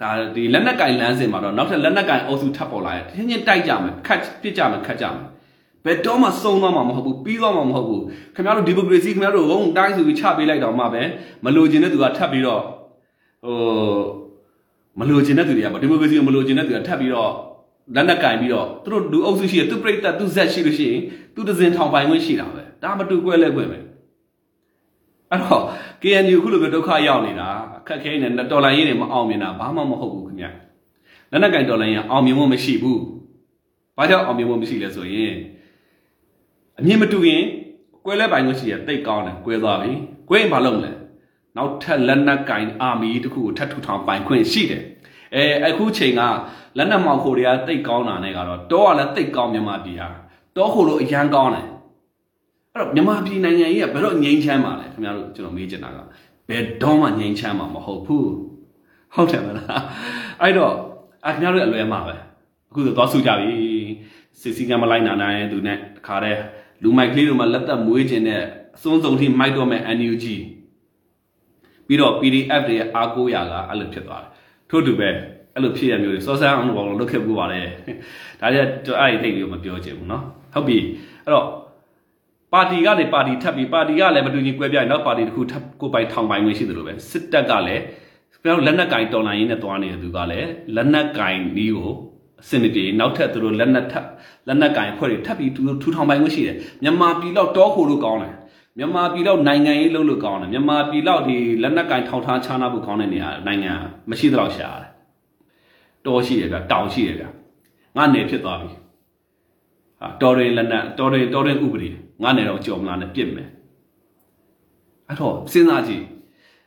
[0.00, 5.26] ဒါဒီလက်နက်ကင်လမ်းစဉ်မှာတော့နောက်ထပ်လက်နက်ကင်အုပ်စုထပ်ပေါ်လာရင်ချင်းချင်းတိုက်ကြမယ်ခတ်ပြစ်ကြမယ်ခတ်ကြမယ်
[5.84, 8.02] ဘယ်တော့မှစုံသွားမှာမဟုတ်ဘူးပြီးသွားမှာမဟုတ်ဘူး
[8.34, 11.02] ခင်ဗျားတို့ဒီမိုကရေစီခင်ဗျားတို့ဘုံတိုင်းဆိုပြီးချပေးလိုက်တော့မှပဲ
[11.44, 12.62] မလိုချင်တဲ့သူကထပ်ပြီးတော့
[13.46, 13.56] ဟို
[14.98, 17.32] မလိုချင်တဲ့သူတွေကပေါ့ဒီမိုကရေစီကိုမလိုချင်တဲ့သူကထပ်ပြီးတော့
[17.94, 21.00] လက်နက်ကင်ပြီးတော့သူတို့လူအုပ်စုရှိတယ်သူပြိတ္တသူဇက်ရှိလို့ရှိရင်
[21.34, 23.78] သူတစင်ထောင်ပိုင်ခွင့်ရှိတာပဲဒါမတူကွဲလဲကွဲပဲ
[25.30, 25.62] အဲ့တော့
[26.02, 27.48] KNU ခုလိုပဲဒုက္ခရောက်နေတာ
[27.78, 30.46] အခက်ခဲနေတော်လိုင်းရေးတွေမအောင်မြင်တာဘာမှမဟုတ်ဘူးခင်ဗျ
[31.30, 33.00] လက်နက်ကင်တော်လိုင်းရအောင်မြင်မှုမရှိဘူး
[33.96, 35.34] ဘာကြောင့်အောင်မြင်မှုမရှိလဲဆိုရင်
[36.78, 37.44] အမြင်မတူရင်
[38.04, 39.92] ကွဲလဲပိုင်ခွင့်ရှိရတိတ်ကောင်းတယ်ကွဲသွားပြီ
[40.28, 40.92] ကွဲရင်ဘာလုပ်မလဲ
[41.56, 44.82] နောက်ထပ်လက်နက်ကင်အာမီတခုကိုထပ်ထူထောင်ပိုင်ခွင့်ရှိတယ်
[45.34, 46.22] အဲအခုချိန်က
[46.76, 50.08] လက်နက်မောင်ခိုတွေကတိတ်ကောင်းတာနဲ့ကတော့တောကလည်းတိတ်ကောင်းမြန်မာပြည်ဟာ
[50.56, 51.66] တောခိုလို့အရန်ကောင်းတယ်
[52.72, 55.98] အဲ့တော့မြန်မာပြည်နိုင်ငံကြီးကဘယ်တော့ငြိမ်းချမ်းပါလဲခင်ဗျားတို့ကျွန်တော်မေးချင်တာက
[56.48, 58.28] ဘယ်တော့မှငြိမ်းချမ်းမှာမဟုတ်ဘူး
[59.14, 59.82] ဟုတ်တယ်မလား
[60.42, 60.72] အဲ့တော့
[61.26, 62.14] အခင်ဗျားတို့အလွဲမှာပဲ
[62.70, 63.50] အခုဆိုသွားစုကြပြီ
[64.40, 66.40] စစ်စီကမလိုက်နာနိုင်သူနဲ့တခါတည်း
[66.82, 68.42] လူမိုက်ကလေးတို့မှလက်သက်မွေးခြင်းနဲ့
[68.76, 70.24] အစွန်းဆုံးထိမိုက်တော့မဲ့ NUG
[71.87, 74.31] ပြီးတော့ PDF တွေရဲ့အားကိုးရာကအဲ့လိုဖြစ်သွားတယ်
[74.69, 75.09] ထို့တူပဲ
[75.55, 77.61] အဲ့လိုဖြစ်ရမျိုးတွေစောစမ်းအောင်လို့ဘာလို့လုပ်ခဲ့ပူပါလဲ
[78.41, 80.77] ဒါကြတော့အဲ့ဒီတိတ်လေးကိုမပြောချင်ဘူးเนาะဟုတ်ပြီ
[81.23, 81.47] အဲ့တော့
[82.53, 87.83] ပါတီကနေပါတီထပ်ပြီးပါတီကလည်းမတူညီကွဲပြားရင်နောက်ပါတီတစ်ခုထပ်ကိုပိုင်ထောင်ပိုင်ဝင်ရှိတယ်လို့ပဲစစ်တပ်ကလည်း
[88.43, 91.91] ကျွန်တော်လက်နက်ကင်တော်လိုင်းရင်းနဲ့သွားနေတဲ့သူကလည်းလက်နက်ကင်ဒီကို
[92.41, 94.05] အစင်ပြေနောက်ထပ်သူတို့လက်နက်ထပ်
[94.47, 98.33] လက်နက်ကင်ဖွဲ့တွေထပ်ပြီးထူထောင်ပိုင်ဝင်ရှိတယ်မြန်မာပြည်တော့တောခိုလို့ကောင်းတယ်
[98.78, 103.72] မြန်မာပြည်တော့နိုင်ငံရေးလုပ်လို့ကောင်းတယ်မြန်မာပြည်တော့ဒီလက်နက်ကင်ထောင်ထားချားနာဖို့ကောင်းတဲ့နေရာနိုင်ငံ
[104.10, 104.90] မရှိတော့ရှာတယ်
[106.06, 107.24] တောရှိတယ်ဗျတောင်ရှိတယ်ဗျ
[107.96, 108.70] ငါနယ်ဖြစ်သွားပြီ
[110.00, 111.88] ဟာတော်ရင်လက်နက်တော်ရင်တော်ရင်ဥပဒေ
[112.22, 113.48] ငါနယ်တော့ကြော်မလားနဲ့ပြစ်မယ်
[115.08, 116.04] အဲ့တော့စဉ်းစားကြည့်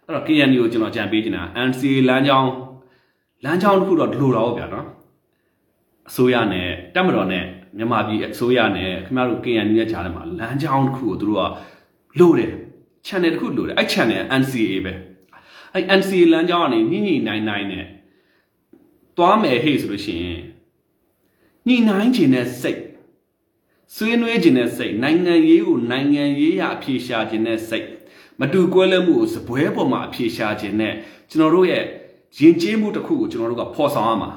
[0.06, 2.52] အဲ့တော့ KNU ကိုကျွန်တော်ကြံပေးနေတာ NCA လမ်းကြောင်း
[3.43, 4.88] လမ်းကြောင်းတစ်ခုတော့လိုတော့ဗျာနော်
[6.10, 7.43] အစိုးရနဲ့တက်မတော်နဲ့
[7.78, 11.43] မြန်မာပြည်အစိုးရနဲ့ခင်ဗျားတို့ KNU ရဲ့ဂျားထဲမှာလမ်းကြောင်းတစ်ခုကိုသူတို့က
[12.19, 12.54] လိုတယ်
[13.08, 14.93] channel တစ်ခုလိုတယ်အဲ့ channel NCA ပဲ
[15.74, 17.86] အဲ့ NCA လမ်းကြောင်းကနေညှိညှိနိုင်နိုင်နဲ့
[19.17, 20.41] သွားမယ်ဟေ့ဆိုလို့ရှိရင်
[21.67, 22.82] ညှိနှိုင်းခြင်းနဲ့စိတ်
[23.95, 27.88] ဆွေးနွေးခြင်းနဲ့စိတ်နိုင်ငံရေးကိုနိုင်ငံရေးရအဖြေရှာခြင်းနဲ့စိတ်
[28.39, 30.93] မတူကွဲလွဲမှုကိုစပွဲပေါ်မှာအဖြေရှာခြင်းနဲ့
[31.30, 31.84] ကျွန်တော်တို့ရဲ့
[32.39, 34.32] ယဉ်ကျေးမှုတစ်ခုကိုကျွန်တော်တို့ကဖော်ဆောင်ရမှာ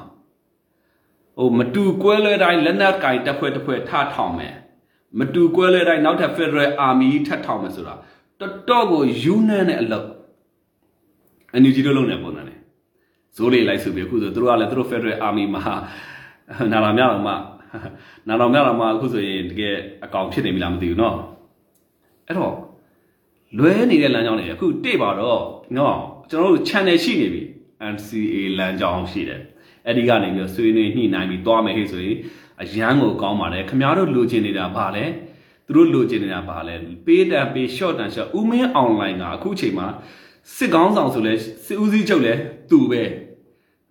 [1.37, 4.55] ဟိုမတူကွဲလွဲတိုင်းလက်နက်ကင်တပ်ဖွဲ့တစ်ဖွဲ့ထထောင်မယ်
[5.18, 7.94] မတူကွဲလွဲတိုင်းနောက်ထပ် Federal Army ထပ်ထောင်မယ်ဆိုတာ
[8.40, 10.08] တော်တော်ကိုယူနန်းတဲ့အလုပ်
[11.52, 12.58] အန်ယူဂျီတို့လုပ်နေပုံစံနဲ့
[13.36, 15.74] ဇိုးလေးလိုက်ဆိုပြီးအခုဆိုသူတို့ကလည်းသူတို့ Federal Army မှာ
[16.72, 17.34] နာလာမြောက်တော့မှ
[18.28, 21.14] နာတော်များတော်မှာအခုဆိုရင်တကယ်အကောင်ဖြစ်နေပြီလားမသိဘူးเนาะ
[22.26, 22.54] အဲ့တော့
[23.58, 25.40] လွဲနေတဲ့လမ်းကြောင်းတွေအခုတိပါတော့
[25.74, 25.94] เนาะ
[26.30, 27.42] ကျွန်တော်တို့ channel ရှိနေပြီ
[27.92, 29.42] NCA လမ်းကြောင်းရှိတယ်
[29.86, 32.16] အဲ့ဒီကနေပြီးဆွေးနွေးညှိနှိုင်းပြီးသွားမယ်ဟဲ့ဆိုရင်
[32.61, 35.05] အရန်ကိုကောင်းပါတယ်ခင်ဗျားတို့လိုချင်နေတာဘာလဲ
[35.65, 39.87] သူတို့လိုချင်နေတာဘာလဲပေးတန်ပေး short တန် short ဦးမင်း online ကအခုချိန်မှာ
[40.55, 41.33] စစ်ကောင်းဆောင်ဆိုလဲ
[41.65, 42.33] စစ်ဦးစီးချုပ်လဲ
[42.69, 43.03] သူပဲ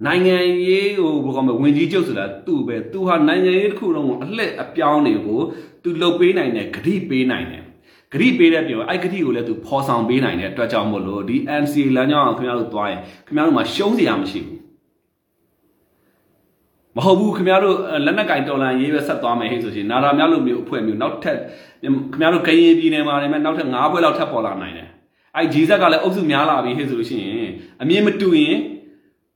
[0.06, 5.40] နိုင်ငံရေးဟိုဘယ်ကောင်မဝင်ကြီးကျုပ်ဆိုတာသူ့ပဲသူဟာနိုင်ငံရေးတစ်ခုလုံးကိုအလှည့်အပြောင်းတွေကို
[5.82, 7.64] သူလှုပ်ပေးနိုင်တယ်ဂတိပေးနိုင်တယ်
[8.12, 14.61] ဂရိပေးတဲ့ပြောအဲ့ဂရိကိုလည်းသူဖော်ဆောင်ပေးနိုင်တဲ့အတွက်ကြောင့်မို့လို့ဒီ NCA လမ်းကြောင်းအောင်ခင်ဗျားတို့သွားရင်ခင်ဗျားတို့မှာရှုံးစရာမရှိဘူး
[16.96, 17.76] မဟုတ်ဘူးခင်ဗျားတို့
[18.06, 21.38] လက်နက်ကင်တော်လန်ရေးပဲဆက်သွားမယ်ဟဲ့ဆိုရှင်နာရာများလို့မျိုးအဖွဲ့မျိုးနောက်ထပ်
[21.82, 24.88] ခင်ဗျားတို့ကရင်ပြည်နယ်မှာလည်းနောက်ထပ်9ဘွဲလောက်ထပ်ပေါ်လာနိုင်တယ်
[25.36, 27.50] အဲ့ဂျီဇက်ကလည်းအုပ်စုများလာပြီဟဲ့ဆိုလို့ရှိရင်
[27.82, 28.56] အမြင်မတူရင်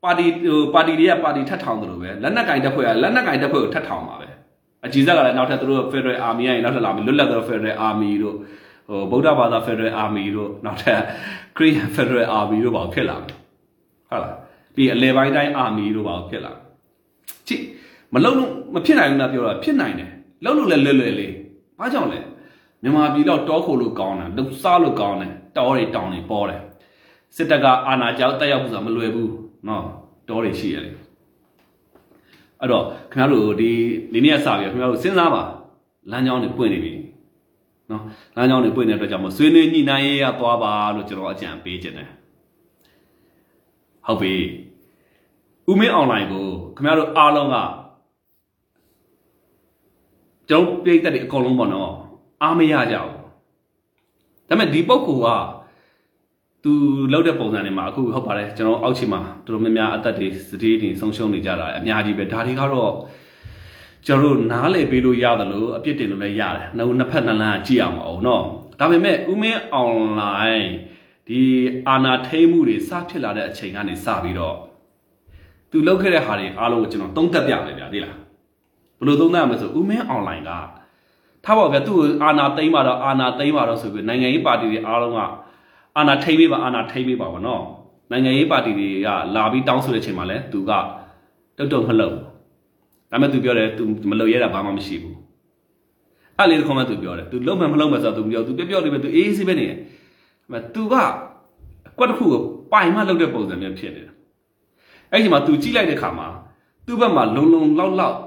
[0.05, 4.29] ပါတီဟိုပါတီတွေကပါတီထပ်ထောင်တယ်လို့ပဲလက်နက်ကင်တပ်ဖွဲ့ကလက်နက်ကင်တပ်ဖွဲ့ကိုထပ်ထောင်ပါပဲ
[4.87, 8.37] အဂျီဇက်ကလည်းနောက်ထပ်သူတို့ Federal Army ရဲ့နောက်ထပ်လာပြီလွတ်လပ်သော Federal Army တို့
[8.89, 11.01] ဟိုဗုဒ္ဓဘာသာ Federal Army တို့နောက်ထပ်
[11.57, 13.37] Korean Federal Army တို့ပါဖြစ်လာတယ်
[14.11, 14.37] ဟုတ်လား
[14.75, 16.53] ပြီးအလဲပိုင်းတိုင်း Army တို့ပါဖြစ်လာ
[17.49, 17.65] ကြည့်
[18.15, 20.11] မလုံလို့မဖြစ်နိုင်ဘူးလားပြောတာဖြစ်နိုင်တယ်
[20.45, 21.35] လုံလို့လည်းလွယ်လွယ်လေး
[21.79, 22.21] ဘာကြောင့်လဲ
[22.83, 26.61] မြန်မာပြည်တော့တောခိုလို့ကောင်းတယ်လှုပ်စားလို့ကောင်းတယ်တောတွေတောင်တွေပေါ်တယ်
[27.37, 29.33] စစ်တပ်ကအာဏာကြောက်တက်ရောက်ဖို့ဆိုတာမလွယ်ဘူး
[29.69, 29.85] နော်
[30.29, 30.95] တောတွေရှိရတယ်
[32.61, 33.71] အဲ့တော့ခင်ဗျားတို့ဒီ
[34.13, 35.43] ဒီနေ့ကစပြီးခင်ဗျားတို့စဉ်းစားပါ
[36.11, 36.93] လမ်းကြောင်းတွေပွင့်နေပြီ
[37.91, 38.03] နော်
[38.37, 42.11] လမ်းကြောင်းတွေပွင့်နေတဲ့အတွက်ကြောင့်မို့ဆွေးနွေးညှိနှိုင်းရေးရသွားပါလို့ကျွန်တော်အကြံပေးခြင်းတယ်
[44.07, 44.35] ဟုတ်ပြီ
[45.71, 47.57] ဦးမင်းအွန်လိုင်းကိုခင်ဗျားတို့အားလုံးက
[50.49, 51.93] ကျွန်တော်ပြည်သက်တွေအကုန်လုံးပေါ့နော်
[52.43, 53.13] အားမရကြဘူး
[54.49, 55.29] ဒါပေမဲ့ဒီပုဂ္ဂိုလ်က
[56.63, 56.73] သူ
[57.13, 62.93] လောက်တဲ့ပုံစံတွေမှာအခုဟုတ်ပါတယ်ကျွန်တော်အောက်ချီမှာတော်တော်များများအသက်တွေစတိတွေဆုံးရှုံးနေကြတာအများကြီးပဲဒါတွေကတော့
[64.07, 68.43] ကျွန်တော်တို့နားလည်ပေးလို့ရတယ်လို့အပြစ်တင်လို့လည်းရတယ်နှုတ်နှစ်ဖက်နှလန်းကြည့်အောင်အောင်နော်
[68.81, 70.69] ဒါပေမဲ့ဥမင်းအွန်လိုင်း
[71.29, 71.43] ဒီ
[71.89, 74.57] အာနာထိမှုတွေစဖြစ်လာတဲ့အချိန်ကနေစပြီးတော့
[75.71, 78.17] သူလောက်ခဲ့တဲ့ဟာတွေအားလုံးကိုကျွန်တော်သုံးသပ်ပြတယ်ဗျာသိလား
[78.99, 80.51] ဘယ်လိုသုံးသပ်ရမလဲဆိုဥမင်းအွန်လိုင်းက
[81.45, 85.21] ထားပါဗျာသူ့ကိုအာနာသိမ်းပါတော့အာနာသိမ်းပါတော့ဆိုပြီးနိုင်ငံရေးပါတီတွေအားလုံးက
[85.97, 87.63] အာနာထိမ့်ပေးပါအာနာထိမ့်ပေးပါဗောနော်
[88.11, 90.73] နိုင်ငံရေးပါတီတွေကလာပြီးတောင်းဆိုတဲ့အချိန်မှာလဲသူက
[91.57, 92.21] တုတ်တုတ်မလုပ်ဒါ
[93.11, 95.17] ပေမဲ့သူပြောတယ်သူမလုပ်ရတာဘာမှမရှိဘူး
[96.39, 99.83] အဲ့လေခေါ်မှသူပြောတယ်သူလုံးမှမလုံးမှဆိုတော့သူပြောသူပြောပြောနေပဲသူအေးအေးဆေးပဲနေတယ်ဒါ
[100.43, 100.95] ပေမဲ့သူက
[101.89, 102.41] အကွက်တစ်ခုကို
[102.73, 104.16] ပိုင်မှလုပ်တဲ့ပုံစံမျိုးဖြစ်နေတယ်
[105.13, 106.29] အဲ့ဒီမှာသူကြည့်လိုက်တဲ့ခါမှာ
[106.87, 108.19] သူ့ဘက်မှာလုံလုံလောက်လောက်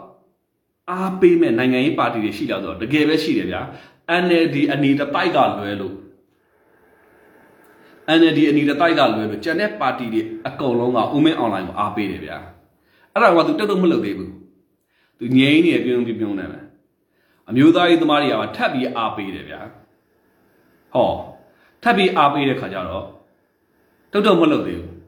[0.90, 3.62] အားပေးမဲ့နိုင်ငံရေးပါတီတွေရှိလာတော့တကယ်ပဲရှိတယ်ဗျာ
[4.24, 5.96] NLD အနေတတိုက်ကလွဲလို့
[8.18, 12.38] NLD အနေနဲ့တိုက်ကလွယ်လို့ကျန်တဲ့ပါတီတွေအကုန်လုံးကဦးမင်းအွန်လိုင်းကိုအားပေးတယ်ဗျာ
[13.14, 14.32] အဲ့ဒါကသူတက်တော့မလုပ်သေးဘူး
[15.20, 16.64] သူငြိမ်းနေပြုံးပြုံးနေတယ်
[17.50, 19.62] အမျိုးသားရေးသမားတွေကထပ်ပြီးအားပေးတယ်ဗျာ
[20.94, 21.10] ဟော
[21.84, 23.06] ထပ်ပြီးအားပေးတဲ့ခါကျတော့
[24.12, 24.99] တုတ်တော့မလုပ်သေးဘူး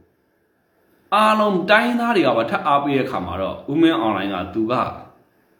[1.15, 4.74] အားလုံးတိုင်းသားတွေကပါထပ်အားပေးတဲ့ခါမှာတော့ဦးမင်းအွန်လိုင်းကသူက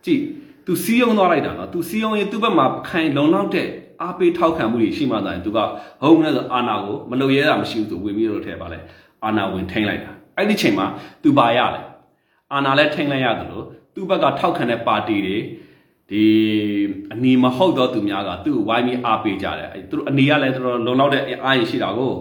[0.06, 0.22] ကြည့်
[0.66, 3.68] သူစီးယုံသွားလိုက်တာနော်သူစီးယုံရင်သူ့ဘက်မှာခိုင်လုံလောက်တဲ့
[4.02, 5.60] အားပေးထောက်ခံမှုတွေရှိမှသာရင်သူက
[6.02, 8.80] ဟုတ်နဲ့ဆိုအာနာကိုမလုပ်ရဲတာမရှိဘူးသူဝင်ပြီးတော့ထဲပါလဲ
[9.24, 10.86] အာနာဝင်ထိန်လိုက်တာအဲ့ဒီချိန်မှာ
[11.24, 11.86] သူပါရတယ်
[12.54, 15.38] အာနာလည်းထိန်လိုက်ရတယ်လို့သူ့ဘက်ကထောက်ခံတဲ့ပါတီတွေ
[16.10, 16.24] ဒီ
[17.14, 22.14] အနီမဟုတ်တော့သူများကသူ့ကိုဝိုင်းပြီးအားပေးကြတယ်အဲ့သူတို့အနီကလည်းတော်တော်လုံလောက်တဲ့အားရရှိတာကို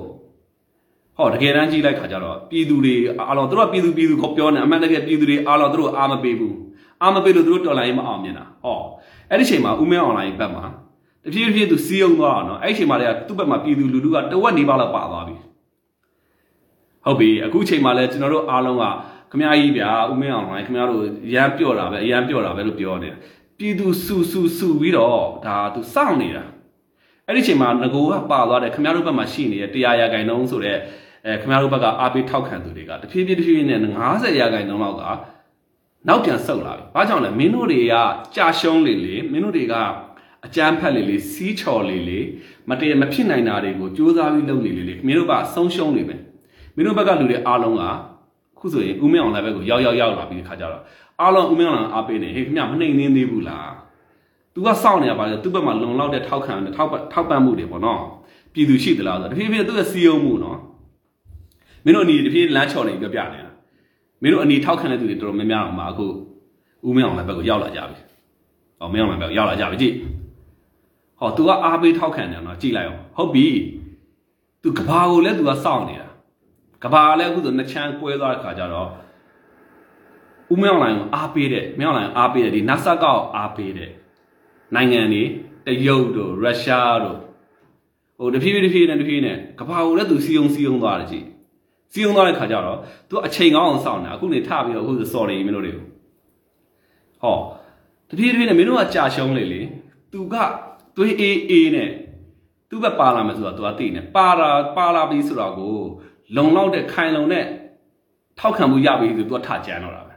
[1.21, 6.57] ဟောတကယ်တမ်းကြည့်လိုက်ခါကျတော့ပြည်သူတွေအားလုံးသူတို့ကပြည်သူပြည်သူကိုပြောနေအမှန်တကယ်ပြည်သူတွေအားလုံးသူတို့အားမပေးဘူး
[7.03, 8.79] အားမပေးလို့သူတို့တော်လိုင်းမအောင်မြင်တာဟော
[9.31, 10.65] အဲ့ဒီချိန်မှာဦးမင်းအွန်လိုင်းဘက်မှာ
[11.25, 15.37] တဖြည်းဖြည်းသူစီးအောင်သွားအောင်နော်အဲ့ဒီချိန်မှာလည်းသူ့ဘက်မှာပြည်သူလူထုကတဝက်နေပါလောက်ပါသွားပြီ
[17.05, 18.85] ဟုတ်ပြီအခုချိန်မှာလည်းကျွန်တော်တို့အားလုံးက
[19.31, 21.03] ခမကြီးဗျာဦးမင်းအောင်လိုင်းခမတို့
[21.35, 23.19] ရမ်းပြော့တာပဲအရမ်းပြော့တာပဲလို့ပြောနေတာ
[23.59, 26.45] ပြည်သူစုစုစုပြီးတော့ဒါသူစောင့်နေတာ
[27.27, 30.79] အဲ့ဒီချိန်မှာငကိုကပါသွားတယ်ခမတို့ဘက်မှာရှိနေတဲ့တရားရာဂိုင်နှုန်းဆိုတဲ့
[31.27, 33.81] အဲခမတို့ဘက်ကအားပေးထောက်ခံသူတွေကတဖြည်းဖြည်းတဖြည်းဖြည်းနဲ့
[34.11, 35.03] 90ရာဂိုင်နှုန်းလောက်က
[36.09, 37.95] နောက်ပြန်ဆုတ်လာပြီ။ဘာကြောင့်လဲမင်းတို့တွေက
[38.37, 39.75] ကြာရှုံးလေလေမင်းတို့တွေက
[40.47, 42.21] အကြမ်းဖက်လေလေစီးချော်လေလေ
[42.69, 46.17] မတည့်မဖြစ်နိုင်တာတွေကိုစူးစမ်းပြီးလုပ်နေလေလေမင်းတို့ကဆုံးရှုံးနေပဲ
[46.77, 47.83] မင်းတို့ဘက်ကလူတွေအားလုံးက
[48.59, 50.83] ခုဆိုရင်ဦးမင်းအောင်လည်းဘက်ကိုရောက်ရောက်ရောက်လာပြီးခါကြတော့
[51.21, 53.69] အားလုံးဦးမင်းအောင်အားပေးနေဟေးခင်ဗျမနှိမ်နှင်းသေးဘူးလား။
[54.55, 58.01] तू ကစောင့်နေရပါလေသူ့ဘက်မှာလုံလောက်တဲ့ထောက်ခံတဲ့ထောက်ထောက်ပံ့မှုတွေပေါ့နော်။
[58.53, 60.59] ပြည်သူရှိသလားဆိုတော့တဖြည်းဖြည်းသူ့ရဲ့စီယုံမှုနော်။
[61.86, 63.50] မင်းတို့အနီတဖြည်းလမ်းချော်နေပြောပြနေတာ။
[64.22, 66.06] မင်းတို့အနီထောက်ခံတဲ့သူတွေတော်တော်များများအောင်မှာအခု
[66.88, 67.98] ဦးမင်းအောင်လည်းဘက်ကိုရောက်လာကြပြီ။
[68.80, 69.96] ဟောမင်းအောင်လည်းဘက်ကိုရောက်လာကြပြီကြည့်။
[71.20, 73.48] ဟော तू ကအားပေးထောက်ခံတယ်နော်ကြည့်လိုက်အောင်ဟုတ်ပြီ
[74.64, 76.08] तू ကဘာကိုလဲ तू ကစောင့်နေတာ
[76.84, 78.90] ကဘာလည်းအခုဆိုနှစ်ချမ်းကွဲသွားတဲ့ခါကျတော့
[80.54, 83.92] ဦးမြောင်လိုင်ကိုအားပေးတဲ့မြောင်လိုင်အားပေးတဲ့ဒီနတ်ဆကောက်အားပေးတဲ့
[84.76, 85.24] နိုင်ငံတွေ
[85.68, 87.20] တရုတ်တို့ရုရှားတို့
[88.18, 91.26] ဟိုတဖြည်းဖြည်းတဖြည်းနဲ့တဖြည်းနဲ့ကဘာကိုလည်း तू စီယုံစီယုံသွားတယ်ကြည့်
[91.93, 95.85] စီယုံသွားတဲ့ခါကျတော့ तू အချိန်ကောင်းအောင်စောင့်နေတာအခုနေထပြီးတော့အခုဆိုစော်နေမင်းတို့တွေကို
[97.23, 97.37] ဟော
[98.09, 99.61] တဖြည်းဖြည်းနဲ့မင်းတို့ကကြာရှုံးလေလေ
[100.13, 100.35] तू က
[100.97, 101.91] သွေးအေးအေးနဲ့
[102.69, 105.75] သူ့ဘက်ပါလာမယ်ဆိုတာသူကသိနေပါလာပါလာပြီဆိုတာကို
[106.37, 107.45] လုံလောက်တဲ့ခိုင်လုံတဲ့
[108.39, 110.15] ထောက်ခံမှုရပြီဆိုသူကထကြမ်းတော့တာပဲ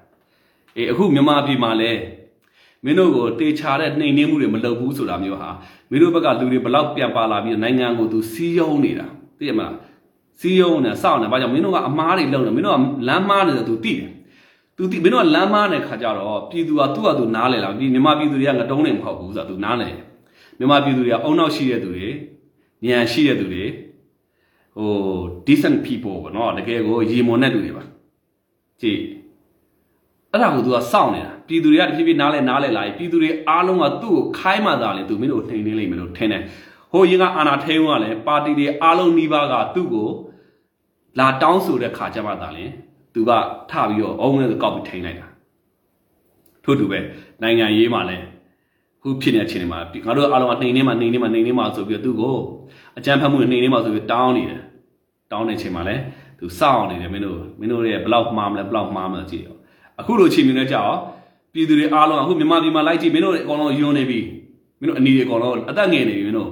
[0.78, 1.92] အေးအခုမြန်မာပြည်မှာလဲ
[2.84, 5.50] မင်းတို့ကိုတေချာတဲ့နှိမ်နှင်းမှုတွေမလုပ်ဘူးဆိုတာမျိုးဟာ
[5.90, 9.08] မင်းတို့ဘက်ကလူတွေဘလောက်ပြန်ပါလာပြီးနိုင်ငံကိုသူစီးယုံနေတာ
[9.38, 9.74] သိရမလား
[10.40, 14.10] စီးယုံနေစောင့်နေဘာကြောင့်မင်းတို့ကအမားတွေလုံနေမင်းတို့ကလမ်းမားနေတယ်သူသိတယ်
[14.78, 19.90] သူသိမင်းတို့ကလမ်းမားတဲ့ခါကျတော့ပြည်သူကသူ့ဟာသူနားလဲလာဒီမြန်မာပြည်သူတွေကငတုံးနေမဟုတ်ဘူးဆိုတာသူနားလဲ
[20.58, 22.08] မြန်မာပြည်သူတွေကအုံနောက်ရှိတဲ့သူတွေ
[22.86, 23.64] ဉာဏ်ရှိတဲ့သူတွေ
[24.78, 24.92] ဟို
[25.48, 27.84] decent people ပေါ့နော်တကယ်ကိုရေမွန်တဲ့သူတွေပါ
[28.82, 29.00] ကြည့်
[30.32, 36.44] အဲ့ဒါကိုသူကစောင့်နေတာပြည်သူတွေကတဖြည်းဖြည်းနားလဲနားလဲလာပြီပြည်သူတွေအားလုံးကသူ့ကိုခိုင်းမှသာလေသူမင်းတို့နှိမ်နှင်းလိမ့်မယ်လို့ထင်တယ်
[36.94, 40.10] ဟိုရင်ကအာနာထိန်ကလည်းပါတီတွေအားလုံးနှီးပါးကသူ့ကို
[41.20, 42.66] လာတောင်းဆိုတဲ့ခါကျမှသာလေ
[43.14, 43.32] သူက
[43.72, 45.28] ထပြီးတော့အုံးနဲ့ကောက်ပြီးထိန်လိုက်တာ
[46.64, 47.00] ထို့တူပဲ
[47.42, 48.26] နိုင်ငံရေးမှာလည်း
[49.02, 52.38] ခုဖြစ်နေတဲ့အခြေအနေမှာငါတို့အားလုံးကနှိမ်နှင်းမှနှိမ်နှင်းမှနှိမ်နှင်းမှဆိုပြီးတော့သူ့ကို
[52.98, 54.62] အကြမ်းဖက်မှုနှိမ်နှင်းမှဆိုပြီးတောင်းနေတယ်
[55.32, 56.02] တောင်းတဲ့အချိန်မှာလည်း
[56.40, 59.56] သူစောင့်နေတယ်မင်းတို့မင်းတို့ရဲ့ဘလောက်မှားမလဲဘလောက်မှားမလဲကြည့်ရော
[60.00, 61.02] အခုလိုချိန်မျိုးနဲ့ကြာအောင်
[61.54, 64.20] ပြည်သူတွေအားလုံးအခုမြန်မာပြည်မှာလိုက်ကြည့်မင်းတို့အကောင်လုံးယွန်းနေပြီ
[64.80, 66.52] မင်းတို့အနီတွေအကောင်လုံးအသက်ငယ်နေပြီမင်းတို့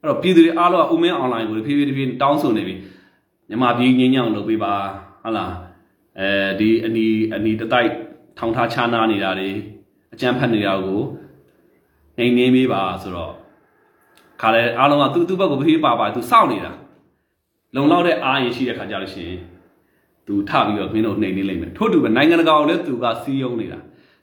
[0.00, 2.74] အဲ့တော့ပြည်သူတွေအားလုံးကဥမင်းအွန်လိုင်းကိုဖြည်းဖြည်းဖြည်းတောင်းဆိုနေပြီ
[3.48, 4.74] မြန်မာပြည်ငင်းညောင်းလုပ်ပေးပါ
[5.22, 5.52] ဟုတ်လား
[6.18, 6.28] အဲ
[6.60, 7.90] ဒီအနီအနီတတိုက်
[8.38, 9.50] ထောင်ထားချနာနေတာတွေ
[10.12, 11.00] အကြမ်းဖက်နေတာကို
[12.16, 13.32] နှိမ်နှင်းပေးပါဆိုတော့
[14.40, 16.72] ခါလဲအားလုံးကသူ့သူ့ဘက်ကိုဖြည်းဖြည်းပါပါသူစောင့်နေတာ
[17.74, 19.40] လုံလောက်တဲ့အားရင်ရှိတဲ့ခါကြလို့ရှိရင်
[20.26, 23.78] သူထပြီးတော့မင်းတို့နှိမ်နေလိမ့်မယ်ထို့တူပဲနိုင်ငံတကာကိုလည်းသူကစီးယုံနေတာ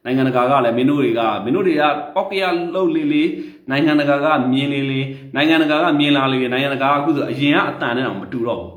[0.08, 1.84] နိုင်ငံတကာကလည်းမင်းတို့တွေကမင်းတို့တွေက
[2.16, 2.44] ပေါက်ကရ
[2.74, 3.30] လှုပ်လေးလေး
[3.70, 8.74] နိုင်ငံတကာကမြင်လေးလေးနိုင်ငံတကာကမြင်လာလေးနိုင်ငံတကာကအခုဆိုအရင်ကအတန်နဲ့တော့မတူတော့ဘူး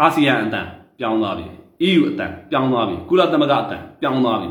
[0.00, 0.66] အာဆီယံအတန်
[0.98, 1.46] ပြောင်းသွားပြီ
[1.88, 4.50] EU အတန်ပြောင်းသွားပြီကုလသမဂ္ဂအတန်ပြောင်းသွားပြီ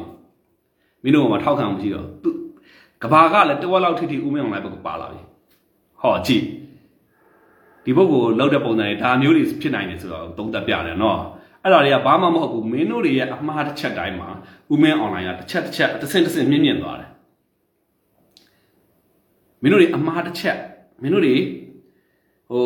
[1.03, 2.29] မင်းတို့ကမှထောက်ခံမှုရှိတော့သူ
[3.03, 5.21] ကဘာကလည်းတဝက်လောက်ထိထိဥမင်းအောင်လိုက်ဘက်ကပါလာပြီ
[6.01, 6.43] ဟောကြည့်
[7.83, 11.19] ဒီဘုတ်ကိုလောက်တဲ့ပုံစံတွေဒါမျိုးတွေဖြစ်နိုင်တယ်ဆိုတော့သုံးသပ်ပြတယ်နော်
[11.63, 14.29] အဲ့ဒါတွေကဘာမှမဟုတ်ဘူးမင်းတို့တွေရဲ့အမှားတစ်ချက်တိုင်းမှာ
[14.73, 17.09] ဥမင်းအွန်လိုင်းကတစ်ချက်တစ်ချက်တစ်ဆင့်တစ်ဆင့်မြင့်မြင့်သွားတယ်
[19.61, 20.57] မင်းတို့တွေအမှားတစ်ချက်
[21.01, 21.35] မင်းတို့တွေ
[22.49, 22.65] ဟို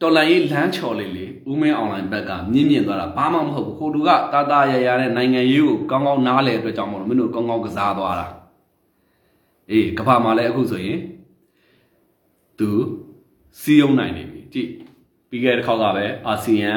[0.00, 8.26] တော်လိုင်းရေးလမ်းချော်လေးလေဥမင်းအွန်လိုင်းဘက်ကမြင့်မြင့်သွားတာဘာမှမဟုတ်ဘူးဟိုတူကတာတာရရတဲ့နိုင်ငံရေးကိုကောင်းကောင်းနားလည်အတွက်ကြောင့်မလို့မင်းတို့ကောင်းကောင်းကစားသွားတာ
[9.70, 11.00] အေးကဘာမှာလည်းအခုဆိုရင်
[12.58, 12.68] သူ
[13.60, 14.70] စီးယုံနိုင်နေပြီကြည့်
[15.28, 16.72] ပြီးခဲ့တဲ့ခေါက်ကပဲအာဆီယံ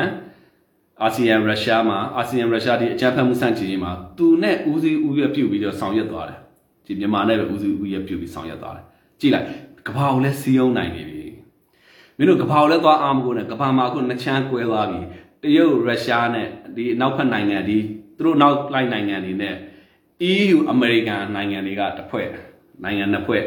[1.03, 6.39] အာဆီယံရုရှားမှာအာဆီယံရုရှားဒီအကြမ်းဖက်မှုဆန့်ကျင်ရေးမှာသူနဲ့ဦးစီးဦးရွက်ပြုတ်ပြီးတော့ဆောင်ရွက်သွားတယ်
[6.85, 8.85] ဒီမြန်မာနဲ့ပဲဦးစီးဦးရွက်ပြုတ်ပြီးဆောင်ရွက်သွားတယ်
[9.19, 9.45] ကြည့်လိုက်
[9.87, 11.27] ကဘာကိုလဲစီးယုံနိုင်နေပြီ
[12.17, 14.99] မင်းတို့ကဘာကိုလဲသွားအားမကိုနဲ့ကဘာမှာအခုနှစ်ချမ်းကွဲသွားပြီ
[15.43, 17.77] တရုတ်ရုရှားနဲ့ဒီနောက်ဖက်နိုင်ငံဒီ
[18.17, 19.55] သူတို့နောက်လိုက်နိုင်ငံတွေနဲ့
[20.29, 22.27] EU အမေရိကန်နိုင်ငံတွေကတစ်ဖွဲ့
[22.83, 23.43] နိုင်ငံနှစ်ဖွဲ့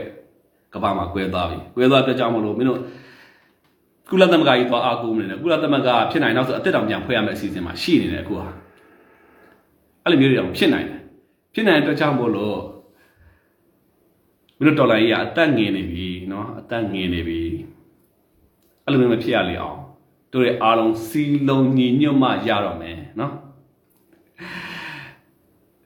[0.75, 2.81] ကဘာမှာကွဲသွားပြီကွဲသွားပြကြောင်းမလို့မင်းတို့
[4.12, 8.48] ကုလသမဂ္ဂကြီးသွားအားကိုးမနေနဲ့ကုလသမဂ္ဂဖြစ်နိုင်တော့ဆိုအသက်တောင်ပြန်ဖွဲ့ရမယ့်အစီအစဉ်မှာရှိနေတယ်အခုဟာ
[10.04, 11.02] အဲ့လိုမျိုးတွေတော့ဖြစ်နိုင်တယ်
[11.54, 12.60] ဖြစ်နိုင်တဲ့အတွက်ကြောင့်မို့လို့
[14.58, 17.42] မင်းတို့ဒေါ်လာကြီးကအသက်ငင်နေပြီเนาะအသက်ငင်နေပြီ
[18.84, 19.78] အဲ့လိုမျိုးမဖြစ်ရလေအောင်
[20.34, 23.32] တို့ရဲ့အားလုံးစီလုံးညီညွတ်မှရတော့မယ်เนาะ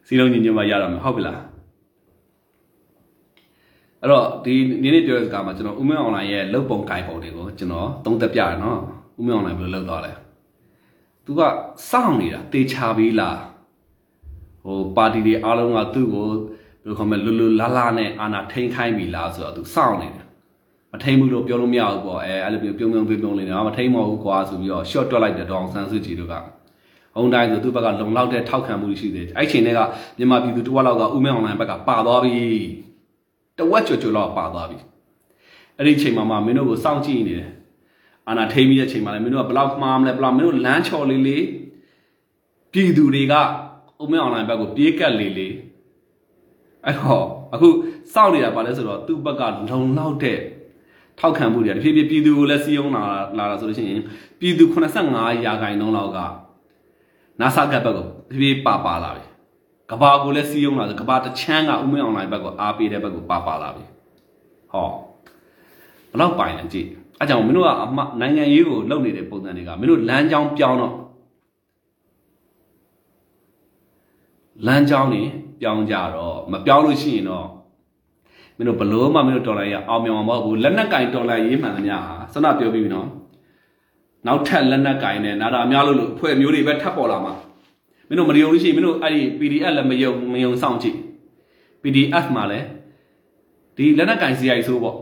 [0.08, 1.40] စီလုံးညီညွတ်မှရတော့မယ်ဟုတ်ပြီလား
[4.07, 8.79] အဲ့တော့ဒီနေ့နေ့ပြောတဲ့စကားမှာကျွန်တော်ဥမင်းအွန်လိုင်းရဲ့လုတ်ပုံကိုင်ပုံတွေကိုကျွန်တော်သုံးသက်ပြရနော်
[9.19, 10.13] ဥမင်းအွန်လိုင်းဘယ်လိုလုပ်သွားလဲ
[11.25, 11.41] သူက
[11.91, 13.39] စောင့်နေတာတေချာပြီးလား
[14.65, 16.39] ဟိုပါတီတွေအားလုံးကသူ့ကိုဘယ်
[16.87, 20.25] လိုခေါ်မလဲလွတ်လွတ်လာလာနဲ့အာနာထိန်ခိုင်းပြီလားဆိုတော့သူစောင့်နေတယ်
[20.93, 26.35] မထိန်ဘူးလို့ပြောလို့မရဘူးပေါ့အဲအဲ့လိုမျိုးပြုံပြုံပြုံပြုံလေးနေမထိန်မဟုတ်ကွာဆိုပြီးတော့ short တွက်လိုက်တဲ့ဒေါအောင်ဆန်းစုကြည်တို့က
[27.17, 29.81] ဟုံတိုင်းဆိုသူ့ဘက်ကလုံလောက်တဲ့ထောက်ခံမှုရှိသေးတယ်အဲ့ချိန်တွေက
[30.19, 32.35] မြန်မာပြည်သူတဝက်လောက်ကဥမင်းအွန်လိုင်းဘက်ကပါသွားပြီ
[33.59, 34.79] တဝက်ကျော်ကျော်လောက်ပါသွားပြီ
[35.79, 37.51] အဲ့ဒီချိန်မှာမှမင်းတို့ကိုစောင့်ကြည့်နေတယ်
[38.29, 41.45] အာနာထိန်ပြီးတဲ့ချိန်မှာလည်းမင်းတို့ကဘလောက်မှားမလဲဘလောက်မင်းတို့လမ်းချော်လေးလေး
[42.73, 43.35] ပြည်သူတွေက
[43.99, 45.55] အုံမင်းအွန်လိုင်းဘက်ကိုပြေးကပ်လေးလေး
[46.85, 47.69] အဲ့တော့အခု
[48.15, 50.39] စောင့်နေတာပါလဲဆိုတော့သူ့ဘက်ကလုံလောက်တဲ့
[51.19, 53.03] ထောက်ခံမှုတွေတဖြည်းဖြည်းပြည်သူကိုလည်းစီးအောင်လာ
[53.39, 54.03] လာတာဆိုလို့ရှိရင်
[54.41, 54.65] ပြည်သူ
[55.05, 56.19] 85ရာခိုင်နှုန်းလောက်က
[57.41, 59.25] နာဆာကတ်ဘက်ကိုတဖြည်းဖြည်းပါပါလာပြီ
[59.91, 63.85] ကဘာကိုလည်းစီးအောင်လာဆိုကဘာတချမ်းကဥမင်းအွန်လိုင်းဘက်ကိုအားပေးတဲ့ဘက်ကိုပါပါလာပြီ
[64.73, 64.89] ဟော
[66.11, 66.89] ဘလောက်ပိုင်လဲကြည့်
[67.21, 70.95] အဲကြောင့်မင်းတို့ကအမနိုင်ငံရေးကိုလုပ်နေတဲ့ပုံစံတွေကမင်းတို့လမ်းကြောင်းပြောင်းတော့
[74.67, 75.23] လမ်းကြောင်းနေ
[75.61, 77.47] ပြောင်းကြတော့မပြောင်းလို့ရှိရင်တော့
[78.57, 83.09] မင်းတို့ဘလို့မှမင်းတို့တော်လိုင်းရအောင်မြောင်မဟုတ်ဘူးလက်နက်ကင်တော်လိုင်းရေးမှန်သမျှဟာစနပြောပြီးပြီနော်
[84.27, 87.35] နောက်ထပ်လက်နက်ကင်နဲ့နာတာများလို့လို့ဖွဲ့မျိုးတွေပဲထပ်ပေါ်လာမှာ
[88.09, 90.99] မင်းတို့မယုံလို့ရှိရင်မင်းတို့အဲ့ဒီ PDF လည်းမယုံမယုံစောင့်ကြည့်
[91.83, 92.67] PDF မှာလည်း
[93.77, 94.97] ဒီလက်နက်ကင် CI ဆိုပေါ့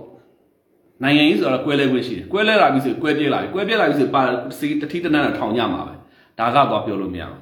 [1.03, 4.23] နိုင်ငံရေးဆိုတော့ကွဲလဲခွင့်ရှိတယ်ကွဲလဲလာပြီဆိုကွဲပြေးလာပြီကွဲပြေးလာပြီဆိုပါ
[4.59, 5.95] စီတတိတနန်းထောင်ညမှာပဲ
[6.38, 7.40] ဒါကတော့ပြောလို့မရဘူး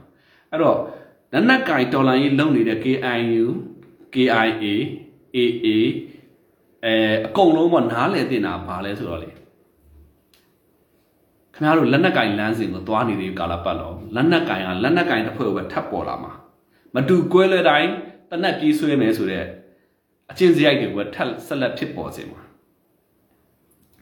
[0.50, 0.76] အဲ့တော့
[1.32, 3.46] လက်နက်ကင်တော်လိုင်းရေးလုပ်နေတဲ့ KIU
[4.14, 4.66] KIA
[5.36, 5.68] AA
[6.84, 6.94] အဲ
[7.26, 9.30] အကုန်လုံးပေါ့နားလည်တင်တာဘာလဲဆိုတော့လေ
[11.54, 16.32] ခင်ဗျားတို့လက်နက်ကင်လမ်းစဉ်ကိုသွားနေတဲ့ကာလပတ်လုံးလက်နက်ကင်ကလက်နက်ကင်တစ်ဖွဲ့ကိုပဲထပ်ပေါ်လာမှာ
[16.94, 17.90] မတူကွဲလွဲတိုင်း
[18.30, 19.44] တနက်ပြေးဆွဲမယ်ဆိုတဲ့
[20.30, 22.42] အချင်းစရိုက်တွေကထပ်ဆက်လက်ဖြစ်ပေါ်စေမှာ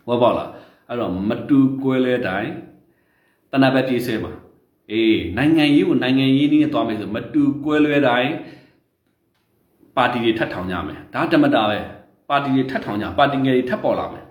[0.08, 0.50] ဝတ်ပေါ့လား
[0.88, 2.52] အဲ့တော့မတူကွဲလွဲတိုင်း
[3.52, 4.32] တနက်ပဲပြေးဆွဲမှာ
[4.92, 8.32] အေးနိုင်ငံရေးကိုနိုင်ငံရေးနည်းနဲ့သွားမယ်ဆိုမတူကွဲလွဲတိုင်း
[9.96, 11.78] ပါတီတွေထပ်ထောင်ကြမယ်ဒါတမတာပဲ
[12.28, 14.24] ပါတီတွေထပ်ထောင်ကြပါတီငယ်တွေထပ်ပေါ်လာမယ်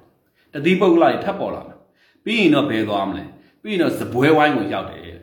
[0.54, 1.79] တတိပုဂ္ဂလတွေထပ်ပေါ်လာမယ်
[2.24, 3.24] ပြီးရင်တော့ဘယ်သွားမလဲ
[3.62, 5.20] ပြီးရင်တော့စပွဲဝိုင်းကိုရောက်တယ်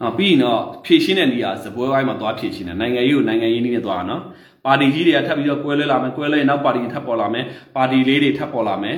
[0.00, 4.22] နော်ပြီးရင်တော့ဖြည့်ရှင်းတဲ့နေရာစပွဲဝိုင်းမှာသွားဖြည့်ရှင်းတယ်နိုင်ငံရေးကိုနိုင်ငံရေးနည်းနဲ့သွားတာနော်
[4.64, 7.44] ပါတီကြီးတွေကထပ်ပြီးတော့ကွဲလွဲလာမယ်ကွဲလွဲရင်နောက်ပါတီထပ်ပေါ်လာမယ်
[7.76, 8.96] ပါတီလေးတွေထပ်ပေါ်လာမယ်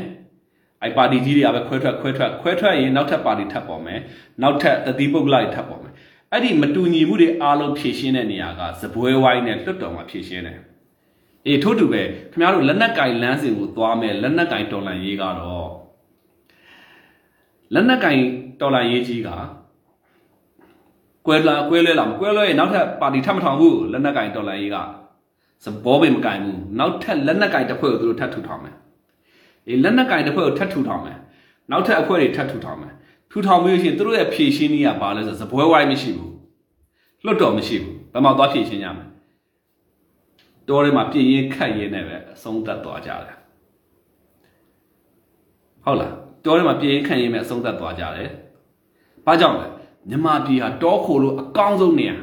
[0.83, 4.01] အဲ့ပါတီကြီးတွေကပဲခွဲထွက်ခွဲထွက်ခွဲထွက်ရင်နောက်ထပ်ပါတီထပ်ပေါ်မယ်
[4.43, 5.93] နောက်ထပ်တတိပုဂ္ဂလတွေထပ်ပေါ်မယ်
[6.33, 10.59] အဲ့ဒီမတူညီမှုတွေအားလုံးဖြည့်ရှင်းတဲ့နေရာကစပွဲဝိုင်းနဲ့လွတ်တော်မှာဖြည့်ရှင်းတယ်
[11.47, 15.68] အေးထို့တူပဲခင်ဗျားတို့လက်နက်ကင်လမ်းစဉ်ကိုသွားမယ်လက်နက်ကင်တော်လန်ရေးကတော့
[17.75, 18.19] လက်နက်ကင်
[18.61, 19.29] တော်လန်ရေးကြီးက
[21.27, 24.77] ကွဲလာကွဲလဲလာမကွဲလဲနောက်ထပ်ပါတီထပ်မထောင်ဘူးလက်နက်ကင်တော်လန်ရေးက
[25.65, 28.77] စဘောပင်မကင်ဘူးနောက်ထပ်လက်နက်ကင်တစ်ဖွဲ့ကိုသူတို့ထပ်ထူထောင်မယ်
[29.69, 31.19] အေးလက်နက်ကင်တစ်ဖွဲ့ကိုထပ်ထူထောင်မယ်
[31.71, 32.93] နောက်ထပ်အဖွဲ့တွေထပ်ထူထောင်မယ်
[33.31, 36.33] ထူထောင်ပြီးရှင်သူတို့ရဲ့ဖြည့်ရှင်းနည်းကဘာလဲဆိုစပွဲဝိုင်းမရှိဘူး
[37.25, 39.05] လွတ်တော်မရှိဘူးဘယ်မှာသွားဖြည့်ရှင်းကြမလဲ
[40.69, 43.37] တောထဲမှာပြင်းရင်ခတ်ရင်းနဲ့ပဲအဆုံးသတ်သွားကြတယ်
[45.85, 46.15] ဟုတ်လား
[46.49, 48.31] တောထဲမှာပြင်းရင်ခတ်ရင်းနဲ့အဆုံးသတ်သွားကြတယ်
[49.27, 49.67] ဘာကြောင့်လဲ
[50.11, 52.17] မြမပြည်ဟာတောခိုလို့အကောင်းဆုံးနေရာ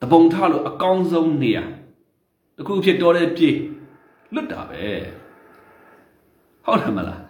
[0.00, 1.64] တပုံထလို့အကောင်းဆုံးနေရာ
[2.56, 3.56] တခုဖြစ်တောထဲပြေး
[4.34, 4.82] လွတ်တာပဲ
[6.64, 7.22] ဟုတ်တယ်မလား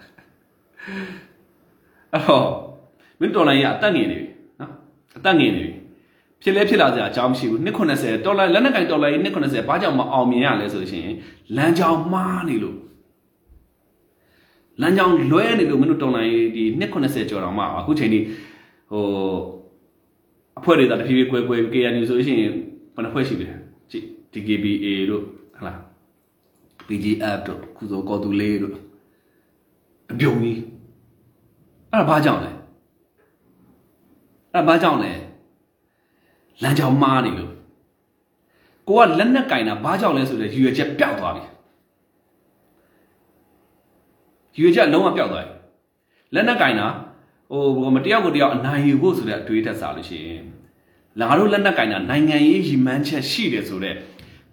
[2.13, 2.49] အဲ့တော့
[3.21, 4.29] မင်းတော်လိုင်းရအသက်ငင်နေပြီ
[4.61, 4.73] နော်
[5.17, 5.75] အသက်ငင်နေပြီ
[6.43, 11.09] ဖြစ်လဲဖြစ်လာကြအကြောင်းမရှိဘူး290ဒေါ်လာလက်နက်ကင်ဒေါ်လာကြီး290ဘာကြောင့်မအောင်မြင်ရလဲဆိုရှင်
[11.57, 12.79] လမ်းကြောင်းမှားနေလို့
[14.81, 18.21] လမ်းကြောင်းလွဲနေလို့မင်းတို့တော်လိုင်းဒီ290ကျော်တော့မှအခုချိန်ဒီ
[18.91, 19.05] ဟို
[20.59, 22.53] အဖွဲ့တွေသာတဖြည်းဖြည်းကွဲကွဲ KNU ဆိုရှင်ဘယ်
[23.05, 23.47] နှဖွဲ့ရှိလဲ
[23.91, 25.23] ကြည့် DKBA တို့
[25.57, 25.79] ဟလား
[26.87, 28.75] PGF တို့ခုဆိုကော်တူလေးတို့
[30.13, 30.61] အပြုံကြီး
[31.93, 32.53] အဲ့ဒါဘာကြောင့်လဲ
[34.53, 35.13] အဲ့ဒါဘာကြောင့်လဲ
[36.63, 37.53] လမ်းကြောင်းမှားနေလို့
[38.89, 41.45] ကိုကလက်နဲ့ကင်တာဘာကြောင့်လဲဆိုတော့ရွေချက်ပျောက်သွားပြီ
[44.61, 45.55] ရွေချက်လုံးဝပျောက်သွားပြီ
[46.35, 46.87] လက်နဲ့ကင်တာ
[47.51, 50.45] ဟိုမတယောက်ကိုတယောက်အနိုင်ယူဖို့ဆိုတဲ့အတွေးထက်စားလို့ရှိရင်
[51.21, 53.97] လာတို့လက်နဲ့ကင်တာနိုင်ငံရေးရည်မှန်းချက်ရှိတယ်ဆိုတော့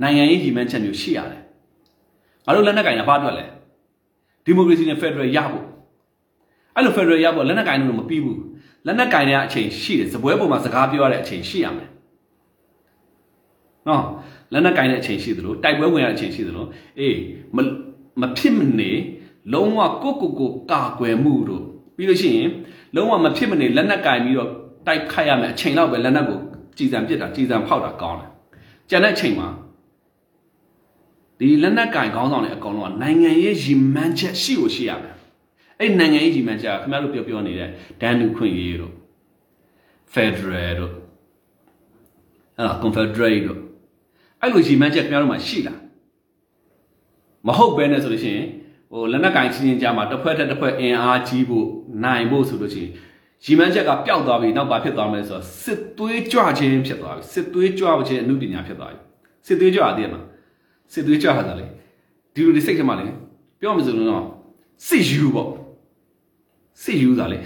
[0.01, 1.41] နိုင်ငံရေးရည်မှန်းချက်မျိုးရှိရတယ်
[2.45, 3.45] ငါတို့လက်နဲ့ကင်တာဘာအတွက်လဲ
[4.45, 5.65] ဒီမိုကရေစီနဲ့ဖက်ဒရယ်ရဖို့
[6.75, 8.39] အဲ့လိုဖက်ဒရယ်ရဖို့လက်နက်ကင်လို့မပြီးဘူး
[8.85, 11.89] လက်နက်ကင်တဲ့အချိန်ရှိတယ်ဇပွဲပေါ်မှာစကားပြောရတဲ့အချိန်ရှိရမယ်
[13.87, 14.03] နော်
[14.53, 16.65] လက်နက်ကင်တဲ့အချိန်ရှိသလိုတိုက်ပွဲဝင်ရတဲ့အချိန်ရှိသလို
[16.99, 17.17] အေး
[17.55, 17.57] မ
[18.21, 18.91] မဖြစ်မနေ
[19.53, 21.63] လုံးဝကိုကိုကိုကာကွယ်မှုတို့
[21.95, 22.49] ပြီးလို့ရှိရင်
[22.95, 24.49] လုံးဝမဖြစ်မနေလက်နက်ကင်ပြီးတော့
[24.87, 26.39] တိုက်ခိုက်ရမယ်အချိန်တော့ပဲလက်နက်ကို
[26.77, 28.29] ကြည်စံပစ်တာကြည်စံဖောက်တာကောင်းတယ်
[28.89, 29.47] ကျန်တဲ့အချိန်မှာ
[31.39, 35.15] ဒီလက်နက်ကင်ခေါင်းဆောင်တွေအကောင်လုံးကနိုင်ငံရေးရည်မှန်းချက်ရှိကိုရှိရမယ်
[35.79, 37.69] အဲ့နိုင်ငံရေးကြီးမှကြာခင်ဗျားတို့ပြောပြောနေတဲ့
[38.01, 38.93] ဒန်နူခွင့်ရေးတို့
[40.13, 40.93] Federal တို့
[42.57, 43.59] အဲ့ဒါ Confederate တို့
[44.41, 45.79] အဲ့လိုကြီးမှချက်ခင်ဗျားတို့မှာရှိလား
[47.47, 48.47] မဟုတ်ပဲနဲ့ဆိုလို့ရှိရင်
[48.91, 51.67] ဟိုလက်နက်ကင်ချင်းချင်းကြားမှာတစ်ဖွဲ့တစ်တစ်ဖွဲ့အင်အားကြီးဖို့
[52.03, 52.91] နိုင်ဖို့ဆိုလို့ရှိရင်
[53.43, 58.97] ရီမန်းချက်ကပျောက်သွားပြီနောက်ဘာဖြစ်သွားမလဲဆိုတော့စစ်သွေးကြွခြင်းဖြစ်သွားပြီစစ်သွေးကြွခြင်းအမှုပညာဖြစ်သွားပြီ
[59.47, 60.21] စစ်သွေးကြွအသေးမှာ
[60.93, 61.65] စစ်သွေးကြွဟာဆိုလေ
[62.33, 63.05] ဒီလိုဒီစိတ်ထဲမှာလေ
[63.59, 64.25] ပြောမှဆိုလို့တော့
[64.87, 65.49] စစ်ယူပေါ့
[66.83, 67.39] စစ်ယူတာလေ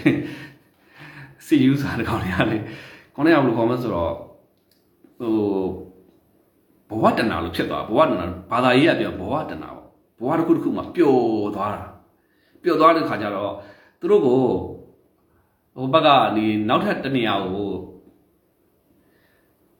[1.46, 2.56] စစ်ယူတာတကောင်လေးကလေ
[3.14, 4.12] ခေါင်းထဲကဘယ်လိုခေါ်မလဲဆိုတော့
[6.88, 9.79] ဟိုဘဝတဏလို့ဖြစ်သွားဘဝတဏဘာသာရေးကပြောဘဝတဏပေါ့
[10.20, 11.80] ဘဝတစ်ခုတစ်ခုမှာပျော်သွားတာ
[12.62, 13.52] ပျော်သွားတဲ့ခါကျတော့
[14.00, 14.40] သူတို့ကို
[15.74, 17.68] ဟိုဘက်ကဒီနောက်ထပ်တနေရာကို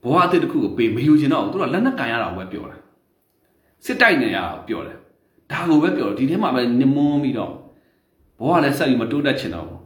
[0.02, 2.76] ဘဝအသစ်တစ်ခုကိုပေးမယူချင်တော့သူတို့ကလက်နက်ကန်ရတာပဲပြောတာ
[3.84, 4.96] စစ်တိုက်နေရတာပြောတယ်
[5.50, 7.52] ဒါကိုပဲပြောတယ်ဒီထဲမှာပဲနမွန်းပြီးတော့
[8.38, 9.80] ဘဝလည်းဆက်ပြီးမတိုးတက်ချင်တော့ဘူး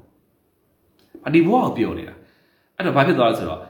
[1.27, 2.15] အဒီဘဝကိုပြောနေတာ
[2.77, 3.61] အဲ့တော့ဘာဖြစ်သွားလဲဆိုတော့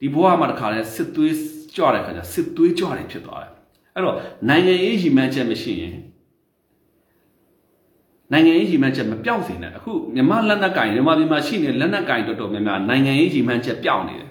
[0.00, 1.34] ဒီဘဝမှာတခါလဲစစ်သွေး
[1.76, 3.52] ကြွတဲ့ခါကျစစ်သွေးကြွတယ်ဖြစ်သွားတယ်
[3.94, 4.16] အဲ့တော့
[4.48, 5.94] နိုင်ငံရေးရည်မှန်းချက်မရှိရင်
[8.32, 14.30] နိုင်ငံရေးရည်မှန်းချက်မပြောင်းစေနဲ့အခုမြန်မာလက်နက်ကင်မြန်မာပြည်မှာရှိနေတဲ့လက်နက်ကင်တော်တော်များများနိုင်ငံရေးရည်မှန်းချက်ပြောင်းနေတယ်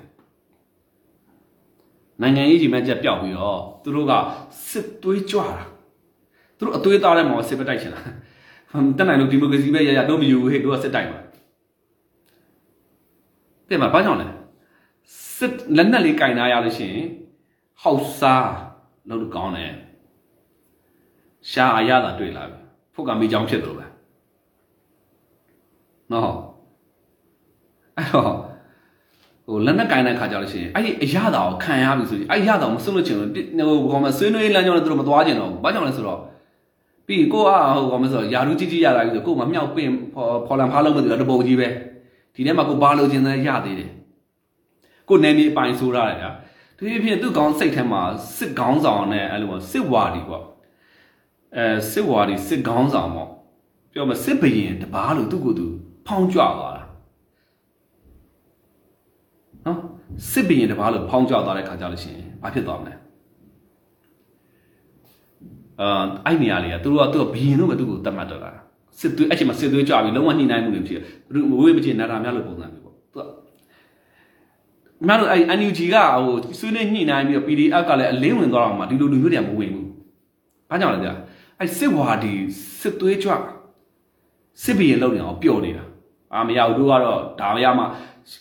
[2.22, 4.14] နိုင်ငံရေးရည်မှန်းချက်ပြောင်းပြီးတော့သူတို့က
[4.70, 5.48] စစ်သွေးကြွတာ
[6.58, 8.02] သူတို့အသွေးသားထဲမှာစစ်ပတိုက်ချင်တာ
[8.98, 11.20] တက်နိုင်လို့ဒီမိုကရေစီပဲရရတော့မယူဟဲ့တို့ကစစ်တိုက်မှာ
[13.70, 14.28] တဲ့မှာဘာကြောင့်လဲ
[15.38, 17.06] စစစ်လက်နက်လေးကင်ထားရလို့ရှိရင်
[17.82, 18.52] ဟောက်စား
[19.10, 19.74] လို့ကောင်းတယ်
[21.52, 22.60] ရှားအရသာတွေ့လာပြီ
[22.94, 23.87] ဖုတ်ကမိချောင်းဖြစ်တယ်လို့ပဲ
[26.14, 26.34] နော်
[27.98, 28.32] အဲ့တော့
[29.48, 36.20] ဟိုလက်နက်ကင်တဲ့ခါကြလို့ရှိရင်အဲ့ဒီအရသာကိုခံရပြီဆိုရင်အဲ့ရသာကိုမစွန့်လို့ချင်ဘူးဟိုကောင်မဆွေးနွေးလမ်းကြောင်းနဲ့သူတို့မသွားကြတော့ဘူးဘာကြောင့်လဲဆိုတော့
[37.08, 39.90] ပြီးကိုကဟိုကောင်မဆိုယာလူကြီးကြီးရလာပြီဆိုကို့မမြောက်ပင်
[40.48, 41.68] ဖော်လန်ဖားလုံးမသိတော့တပုံကြီးပဲ
[42.34, 43.92] ဒီထဲမှာကိုဘာလို့ကျင်တဲ့ရသေးတယ်
[45.10, 46.32] ကိုနယ်မြေအပိုင်ဆိုးရတယ်ဗျာ
[46.78, 48.02] ဒီဖြစ်သူ့ကောင်းစိတ်ထဲမှာ
[48.38, 50.46] စစ်ကောင်းဆောင်နဲ့အဲ့လိုစစ်ဝါဒီပေါ့
[51.58, 53.30] အဲစစ်ဝါဒီစစ်ကောင်းဆောင်ပေါ့
[53.92, 55.68] ပြောမစစ်ဘရင်တပားလို့သူ့ကိုယ်သူ
[56.08, 56.84] ဖောင်းကြွသွားတာ
[59.66, 59.80] နော်
[60.32, 62.94] စစ်ဘရင်တပားလို့ဖောင်းကြွသွားတဲ့ခါကြလို့ရှိရင်ဘာဖြစ်သွားမလဲ
[65.82, 68.52] အာအဲ့နေရာလေးကသူတို့ကသူကဘရင်လို့မသူ့ကိုတတ်မှတ်တော့တာ
[69.00, 73.22] စစ်သွေးအဲ့ချိန်မှာစစ်သွေးကြွပြီးလုံးဝညှိနှိုင်းမှုတွေဖြစ်တယ်သူတို့ဝေးမချင်နာတာများလို့ပုံစံမျိုးပေါ့သူက
[75.08, 79.88] မင်းတို့အဲ့ NUG ကဟိုဆွေးနွေးညှိနှိုင်းပြီးတော့ PDF ကလည်းအလင်းဝင်သွားတော့မှဒီလိုလူမျိုးတွေကမဝင်ဘူး
[80.70, 81.14] ဘာကြောင့်လဲကြာ
[81.60, 82.34] အဲ့စစ်ဝါဒီ
[82.80, 83.32] စစ်သွေးကြွ
[84.64, 85.84] စစ်ဘီရင်လောက်နေအောင်ပျော်နေတာ
[86.34, 87.84] အာမရဘူးတို့ကတော့ဒါမရမှ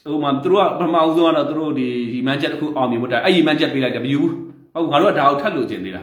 [0.04, 4.32] ဟိုမှာသူတို့ကပထမဦးဆုံးကတော့သူတို့ဒီရီမန်ချက်တစ်ခုအောင်မြင်ဖို့တိုင်အဲ့ရီမန်ချက်ပေးလိုက်တယ်မယူဘူး
[4.74, 6.02] ဟုတ်ငါတို့ကဒါကိုထပ်လို့ကျင်သေးတာ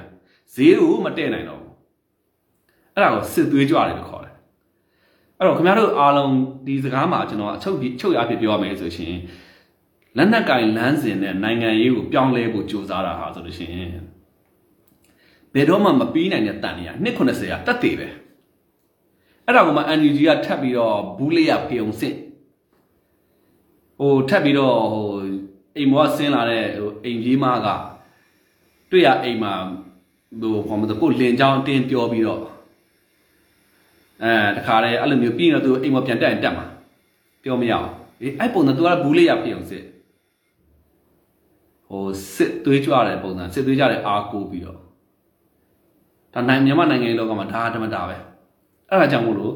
[0.53, 1.71] ဈေးကိုမတည့်နိုင်တော့ဘူး
[2.93, 4.33] အဲ့ဒါကိုစစ်သွေးကြွတယ်လို့ခေါ်တယ်
[5.37, 6.33] အဲ့တော့ခင်ဗျားတို့အားလုံး
[6.67, 9.15] ဒီစကားမှာကျွန်တော်အချုပ်ချုပ်ရဖြစ်ပြောရမယ်ဆိုရှင်
[10.17, 13.89] လက်နက်ကင်လမ်းစဉ်နဲ့နိုင်ငံရေးကိုပြောင်းလဲဖို့ကြိုးစားတာဟာဆိုလို့ရှိရင်
[15.53, 18.07] ဘယ်တော့မှမပြီးနိုင်တဲ့တန်နေရ290ကတက်တည်ပဲ
[19.45, 22.15] အဲ့ဒါကမှ NUG ကထပ်ပြီးတော့ဘူးလေးရဖေုံစစ်
[23.99, 25.07] ဟိုထပ်ပြီးတော့ဟို
[25.77, 27.67] အိမ်မောဆင်းလာတဲ့ဟိုအိမ်ကြီးမက
[28.91, 29.53] တွေ့ရအိမ်မှာ
[30.41, 32.41] ဟိုဘာမှမသိကိုလင်ချောင်းတင်းပြောပြီးတော့
[34.23, 36.65] အဲတခါတည်းအဲ့လိုမျိုးပြီးတော့သူအိမ်မောပြန်တက်ရင်တက်မှာ
[37.43, 37.89] ပြောမရအောင်
[38.21, 39.83] အေးအဲ့ပုံစံသူကဘူးလေးရဖေုံစစ်
[41.87, 44.77] ဟိုစစ်သွေးကြွတဲ့ပုံစံစစ်သွေးကြတဲ့အားကိုးပြီးတော့
[46.33, 48.17] ဒါနိုင်မြန်မာနိုင်ငံလောကမှာဒါဓမ္မတာပဲ
[48.90, 49.54] အဲ့ဒါကြောင့်မို့လို့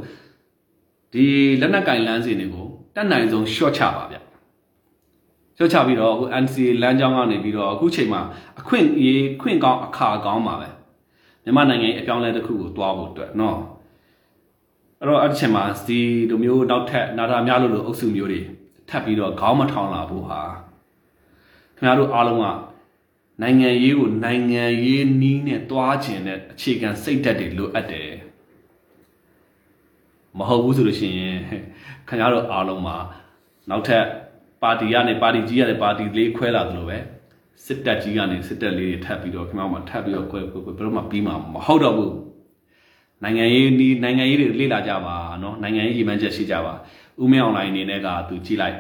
[1.13, 1.25] ဒီ
[1.61, 4.17] လက်နက်ကင်လမ်းစဉ်တွေကိုတက်နိုင်ဆုံး short ချပါဗျ
[5.57, 8.21] ရှော့ချပြီးတော့အခု NCA လမ်းကြောင်းကနေပြီးတော့အခုချိန်မှာ
[8.61, 10.69] အခွင့်အရေးခွင့်ကောင်းအခါကောင်းပါပဲ
[11.45, 13.57] မြန်မာနိုင်ငံရဲ့အပြောင်းအလဲတစ်ခုကိုတွားဖို့အတွက်เนาะ
[15.01, 18.41] အဲ့တော့အဲ့ဒီချိန်မှာဒီလိုမျိုးနောက်ထပ်နာတာများလို့လို့အုပ်စုမျိုးတွေ
[18.89, 20.41] ထပ်ပြီးတော့ခေါင်းမထောင်လာဖို့ဟာ
[21.77, 22.47] ခင်ဗျားတို့အားလုံးက
[23.43, 28.11] နိုင်ငံရေးကိုနိုင်ငံရေးနီးနဲ့တွားခြင်းတဲ့အခြေခံစိတ်ဓာတ်တွေလိုအပ်တယ်
[30.38, 31.38] မဟုတ်ဘူးဆိုလို့ရှိရင်
[32.08, 32.98] ခင်ဗျားတို့အားလုံးမှာ
[33.70, 34.04] နောက်ထပ်
[34.62, 36.98] ပါတီကနေပါတီကြီးကနေပါတီလေးခွဲလာသလိုပဲ
[37.66, 42.14] စစ်တပ်ကြီးကနေစစ်တပ်လေးတွေထပ်ပြီးတော့ခင်ဗျားတို့မှာထပ်ပြီးတော့ခွဲခွဲခွဲဘယ်တော့မှပြီးမှာမဟုတ်တော့ဘူး
[43.24, 46.74] နိုင်ငံရေးနီးနိုင်ငံရေးတွေလေ့လာကြပါနော်နိုင်ငံရေးရည်မှန်းချက်ရှိကြပါ
[47.22, 48.78] ဦးမင်းအွန်လိုင်းအနေနဲ့ကသူကြည့်လိုက်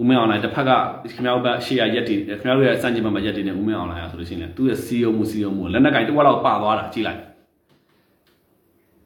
[0.00, 0.70] ဦးမင်းအွန်လိုင်းတစ်ဖက်က
[1.12, 7.20] ခင်ဗျားတို့ဘက်ရှေ့ရရက်တွေခင်ဗျားတို့ရဲ့စန့်ကျင်ဘက်မှာရက်တွေနဲ့ဦးမင်းအွန်လိုင်းอ่ะဆိုလို့ရှိရင်သူ့ရဲ့စီယုံမှုစီယုံမှုလက်နက်ကင်တစ်ဝက်လောက်ပါသွားတာကြည့်လိုက်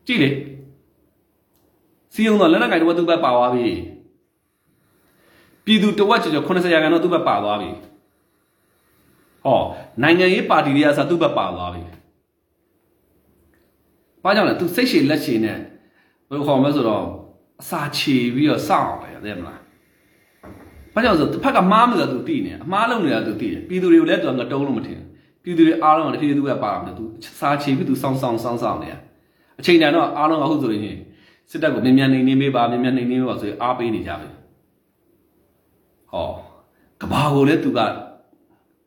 [0.07, 0.29] ကြည့်လေ
[2.15, 3.69] စီယုံတော့လက်နက်ကင်တစ်ဝက်သူ့ဘက်ပါသွားပြီ
[5.65, 7.71] ပြည်သူတစ်ဝက်ကျော်ကျော်80ရာခိုင်နှုန်းသူ့ဘက်ပါသွားပြီ
[9.45, 9.61] ဟော
[10.03, 11.83] နိုင်ငံရေးပါတီတွေကစားသူ့ဘက်ပါသွားပြီ
[14.23, 15.59] ဘာကြောင့်လဲသူစိတ်ရှည်လက်ရှည်နဲ့
[16.29, 17.05] ဘယ်လိုခေါ်မလဲဆိုတော့
[17.62, 19.61] အစာချေပြီးတော့စောင့်အောင်လေသိမလား
[20.95, 25.01] ဘာကြောင့်ဆိုတစ်ဖက်ကမှားမှဆိုသူသိနေအမှားလုံးနေတာသူသိတယ်ပြည်သူတွေကိုလည်းသူကငတုံးလို့မထင်
[25.43, 27.05] ပြည်သူတွေအားလုံးကတဖြည်းဖြည်းသူကပါမှာသူ
[27.41, 28.99] စာချေပြီးသူစောင့်ဆောင်စောင့်ဆောင်နေတာ
[29.61, 30.99] အချိန်တန်တော့အားလုံးကဟုတ်ဆိုရင်
[31.51, 34.28] စစ်တပ်ကိုမြန်မြန်နေနေပေးပါမြန်မြန်နေနေပေးပါဆိုရင်အားပေးနေကြပြီ
[36.12, 36.26] ဟော
[37.01, 37.80] ကဘာကိုလည်းသူက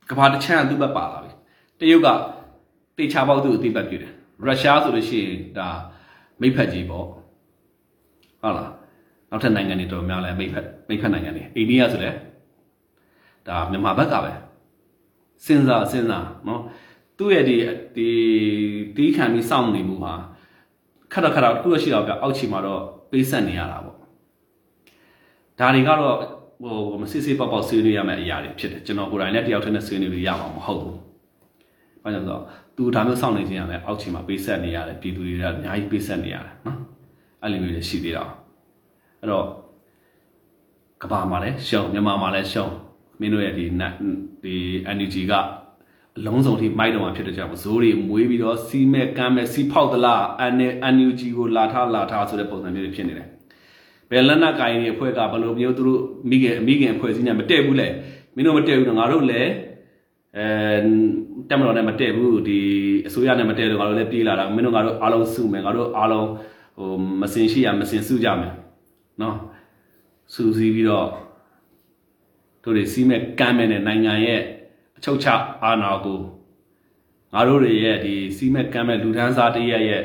[0.10, 1.32] ကဘာတစ်ချမ်းသူ့ဘက်ပါလာပြီ
[1.80, 2.08] တရုတ်က
[2.98, 4.12] တေချာပေါက်သူ့ကိုသိပတ်ပြတယ်
[4.46, 5.68] ရုရှားဆိုလို့ရှိရင်ဒါ
[6.42, 7.06] မိဖက်ကြီးပေါ့
[8.42, 8.72] ဟုတ်လား
[9.30, 12.12] နောက်ထပ်နိုင်ငံတွေတော်များလဲမိဖက်မိဖက်နိုင်ငံတွေအိန္ဒိယဆိုလဲ
[13.48, 14.32] ဒါမြန်မာဘက်ကပဲ
[15.46, 16.62] စဉ်းစားစဉ်းစားနော်
[17.18, 17.56] သူ့ရဲ့ဒီ
[17.96, 18.08] ဒီ
[18.96, 20.14] တီးခံပြီးစောင့်နေမှုဟာ
[21.14, 22.82] ခက်တော့ခက်တော့သူ့ရရှိတော့ပြအောက်ချီမှာတော့
[23.12, 26.16] ပေးဆက်နေရတာပေါ့ဒါတွေကတော့
[26.62, 30.98] ဟိုမစစ်စစ်ပေါက်ပေါက်ဆွေးနွေးရမယ့်အရာတွေဖြစ်တယ်ကျွန်တော်ကိုယ်တိုင်လည်းတယောက်တည်းနဲ့ဆွေးနွေးလို့ရမှာမဟုတ်ဘူး။
[32.04, 32.44] ဘာကြောင့်လဲဆိုတော့
[32.76, 36.78] သူဒါမျိုးစောင့်နေခြင်းရတယ်အောက်ချီမှာပေးဆက်နေရတယ်ပြည်သူတွေကအများကြီးပေးဆက်နေရတယ်နော်။
[37.42, 38.24] အဲ့လိုမျိုးတွေရှိသေးတာ။
[39.22, 39.46] အဲ့တော့
[41.02, 42.68] ကဘာမှာလည်းရှုံမြန်မာမှာလည်းရှုံ
[43.20, 43.66] မင်းတို့ရဲ့ဒီ
[44.44, 44.56] ဒီ
[44.92, 45.42] energy ကအ
[46.26, 50.24] လုံးစုံထိမိုက်တော့မှာဖြစ်တဲ့ကြောင့်ဇိုးတွေမွေးပြီးတော့စီးမဲ့ကမ်းမဲ့စီးဖောက်သလား
[50.90, 53.28] energy ကိုလာထားလာထားဆိုတဲ့ပုံစံမျိုးတွေဖြစ်နေတယ်
[54.10, 57.88] ဘယ်လက်နက်ကိုင်တွေအဖွဲ့ကဘယ်လိုမျိုးသူတို့မိခင်မိခင်အဖွဲ့စည်းနဲ့မတည့်ဘူးလေ
[58.36, 59.52] မင်းတို့မတည့်ဘူးတော့ငါတို့လည်း
[60.38, 60.46] အဲ
[61.50, 62.60] တက်မတော်နဲ့မတည့်ဘူးဒီ
[63.08, 66.28] အစိုးရနဲ့မတည့်လို့ငါတို့လည်းပြေးလာတာမင်းတို့ငါတို့အားလုံးစုမယ်ငါတို့အားလုံး
[66.80, 66.92] ဟို
[67.22, 68.54] မစင်ရှိရမစင်စုကြမယ်
[69.22, 69.36] နော်
[70.34, 71.08] စူစီးပြီးတော့
[72.64, 74.42] ဒတို့တွေစီးမဲ့ကမ်းမဲ့တဲ့နိုင်ငံရဲ့
[74.98, 75.28] အချုပ်ချ
[75.64, 76.20] အာဏာကို
[77.34, 80.04] ငါတို့တွေရဲ့ဒီစီးမဲ့ကမ်းမဲ့လူဒန်းစားတရက်ရဲ့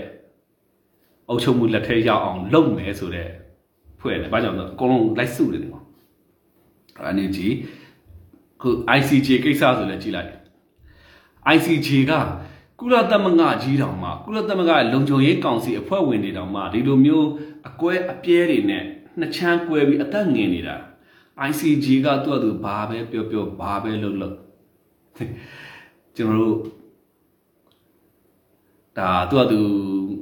[1.28, 3.28] အုပ်ချုပ်မှုလက်ထက်ရောက်အောင်လုပ်မယ်ဆိုတဲ့
[4.00, 5.80] ဖွဲ့တယ်။ဘာကြောင့်လဲအကုန်လုံးလိုက်စုတယ်ဒီမှာ။
[7.06, 7.54] အဲ့ဒီကြီး
[8.60, 8.68] ခု
[8.98, 10.30] ICJ ကိစ္စဆိုလည်းကြည့်လိုက်
[11.54, 12.12] ICJ က
[12.80, 17.28] ကုလသမဂ္ဂကြီးတောင်မှကုလသမဂ္ဂလုံခြုံရေးကောင်စီအဖွဲ့ဝင်တွေတောင်မှဒီလိုမျိုး
[17.68, 18.84] အကွဲအပြဲတွေနဲ့
[19.18, 20.76] နှစ်ချမ်းကွဲပြီးအသက်ငင်နေတာ
[21.48, 24.36] ICG ကသူ့အတူဘာပဲပြောပြောဘာပဲလုပ်လို့
[26.16, 26.56] ကျွန်တော်တို့
[28.98, 29.60] ဒါသူ့အတူ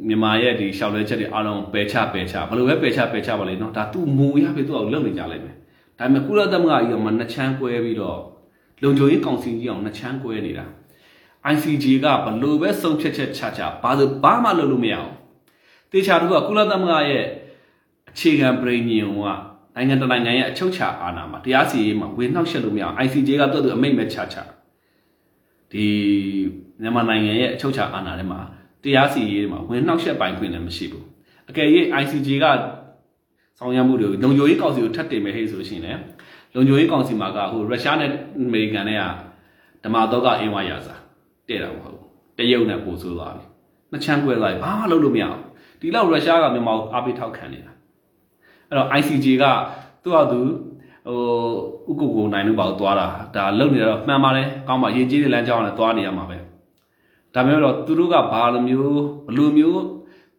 [0.09, 5.57] မြန်မာရဲ့ဒီရှောက်လဲချက်တွေအားလုံးပယ်ချပယ်ချဘယ်လိုပဲပယ်ချပယ်ချပါလိမ့်နော်ဒါသူ့မူရပြီသူ့အောင်လုပ်နေကြလိုက်မယ်
[5.99, 8.19] ဒါပေမဲ့ကုလသမဂ္ဂကြီးကမှနှစ်ချမ်းကွဲပြီးတော့
[8.83, 10.67] လုံခြုံရေးကောင်စီကြီးအောင်နှစ်ချမ်းကွဲနေတာ
[11.53, 15.13] ICG ကဘလို့ပဲဆုံးဖြတ်ချက်ချချဘာလို့ဘာမှလုပ်လို့မရအောင်
[15.93, 17.25] တေချာတို့ကကုလသမဂ္ဂရဲ့
[18.11, 19.25] အခြေခံပြည်ညင်က
[19.75, 24.37] နိုင်ငံတနိုင်ငံရဲ့အချုပ်ချာအာဏာမှာတရားစီရင်မှာဝင်နှောက်ရှက်လို့မရအောင် ICJ ကသူ့သူအမိတ်မဲ့ချချ
[25.73, 25.85] ဒီ
[26.83, 28.41] မြန်မာနိုင်ငံရဲ့အချုပ်ချာအာဏာထဲမှာ
[28.83, 31.05] တရားစီရင်မှာဝင်နှောက်ရှက်ပိုင်ခွင့်လည်းမရှိဘူး
[31.49, 31.69] အကယ်၍
[32.03, 32.47] ICJ က
[33.59, 36.01] ဆောင်ရွက်မှုတွေလုံခြုံရေးကောင်စီကိုထပ်တင်မယ်ဟဲ့ဆိုရှင်လည်း
[36.55, 39.05] လုံခြုံရေးကောင်စီမှာကဟိုရုရှားနဲ့အမေရိကန်နဲ့က
[39.85, 40.95] ဓမ္မတော့ကအင်းဝါရစာ
[41.49, 42.07] တဲ့တာမဟုတ်ဘူး
[42.39, 43.45] တရုတ်နဲ့ပို့ဆိုးသွားပြီ
[43.91, 45.43] နှစ်ချမ်းကွဲသွားပြီဘာမှလုပ်လို့မရအောင်
[45.81, 47.73] ဒီလောက်ရုရှားကမြန်မာကိုအားပေးထောက်ခံနေတာ
[48.69, 49.45] အဲ့တော့ ICJ က
[50.03, 50.41] သူ့ဟာသူ
[51.07, 51.19] ဟို
[51.91, 56.39] ဥကုကိုနိုင်လို့ပါသွားတာဒါလုံနေတော့မှန်ပါတယ်ကောင်းပါရင်ကြီးတဲ့လမ်းကြောင်းနဲ့သွားနေရမှာပဲ
[57.35, 59.83] ဒါမျိုးတော့သူတို့ကဘာလိုမျိုးဘလိုမျိုး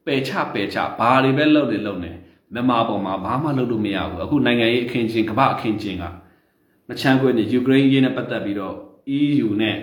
[0.05, 2.11] ပယ်ချပယ်ချဘာတွေပဲလုပ်နေလုပ်နေ
[2.53, 6.03] မြန်မာပေါ်မှာဘာမှလုပ်လို့မရဘူးအခုနိုင်ငံရေးအခင်းချင်းကမ္ဘာအခင်းချင်းက
[6.87, 8.75] မချမ်းခွဲနေယူကရိန်းရေးနဲ့ပတ်သက်ပြီးတော့
[9.17, 9.75] EU နဲ့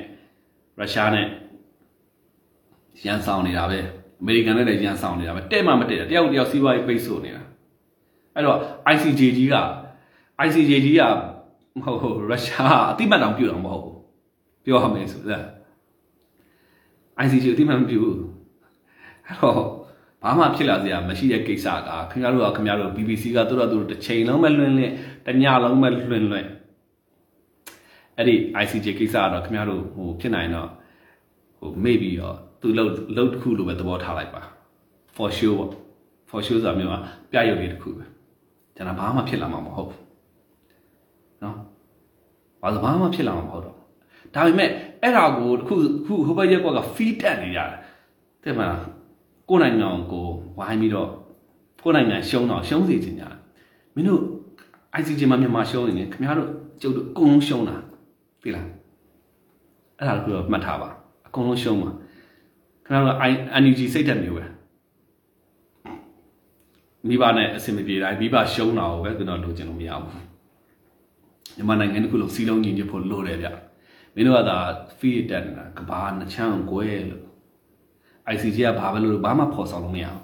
[0.79, 1.27] ရုရှားနဲ့
[3.05, 3.79] ရန်ဆောင်နေတာပဲ
[4.21, 7.43] အမေရိကန်နဲ့လည်းရန်ဆောင်နေတာပဲတဲ့မှမတဲ့တယောက်တယောက်စီးပွားရေးပိတ်ဆို့နေတာ
[8.35, 8.59] အဲ့တော့
[8.95, 9.55] ICJ ကြီးက
[10.47, 11.03] ICJ ကြီးက
[11.79, 13.99] မဟုတ်ဟုတ်ရုရှားအတိမတ်တောင်ပြုတ်တော့မဟုတ်ဘူး
[14.65, 15.45] ပြောရမယ်ဆိုတော့
[17.25, 18.17] ICJ အတိမတ်မပြုတ်ဘူး
[19.27, 19.61] အဲ့တော့
[20.23, 24.95] ဘာမှဖြစ်လာစရာမရှိတဲ့ကိစ္စကခင်ဗျားတို့ကခင်ဗျားတို့ BBC ကတို့တော့တို့တစ်ချိန်လုံးပဲလွှင့်လွှင့်
[25.27, 26.49] တညလုံးပဲလွှင့်လွှင့်
[28.17, 30.69] အဲ့ဒီ ICJ ကိစ္စကတော့ခင်ဗျားတို့ဟိုဖြစ်နိုင်တော့
[31.59, 34.43] ဟိုမေ့ပြီးတော့သူလှုပ်လှုပ်တစ်ခုလိုပဲသဘောထားလိုက်ပါ
[35.17, 35.73] for sure ပေါ့
[36.31, 36.95] for sure ဆိုတာမျိုးက
[37.33, 38.05] ပြရုပ်လေးတစ်ခုပဲ
[38.77, 40.08] ကျွန်တော်ဘာမှဖြစ်လာမှာမဟုတ်ဘူး
[41.43, 41.57] နော်
[42.63, 43.77] ဘာလို့ဘာမှဖြစ်လာမှာမဟုတ်တော့
[44.35, 44.69] ဒါပေမဲ့
[45.03, 45.75] အဲ့ဒါကိုခု
[46.07, 47.71] ခုဟိုဘက်ရက်ကွက်က feed တက်နေကြတယ်
[48.45, 48.81] တဲ့မလား
[49.49, 50.25] ကိုယ်နိုင်ငံကို
[50.59, 51.09] ဝိုင်းပြီးတော့
[51.83, 53.35] ကိုယ်နိုင်ငံရှုံးတော့ရှုံးစေချင်ကြတယ်
[53.95, 54.23] မင်းတို့
[55.01, 57.77] ICJ မှာမြန်မာရှုံးနေတယ်ခင်ဗျားတို့ကျုပ်တို့အကုန်လုံးရှုံးတာ
[58.43, 58.67] သိလား
[59.99, 60.89] အဲ့ဒါကိုမှတ်ထားပါ
[61.27, 61.91] အကုန်လုံးရှုံးပါ
[62.87, 63.17] ခင်ဗျားတို့
[63.63, 64.45] NUG စိတ်တက်မျိုးပဲ
[67.09, 70.28] မိဘနဲ့အဆင်မပြေတိုင်းမိဘရှုံးတာကိုပဲကျွန်တော်လိုချင်လို့မရဘူး
[71.59, 73.49] မြန်မာနိုင်ငံတစ်ခုလုံးစီလုံးညီညွတ်ဖို့လိုတယ်ဗျ
[74.15, 74.59] မင်းတို့ကသာ
[74.99, 77.25] feed တက်နေတာကဘာနှစ်ချမ်းကိုယ်လို့
[78.35, 80.23] ICJ ကဘာပဲလို့ဘာမှဖော်ဆောင်လို့မရအောင်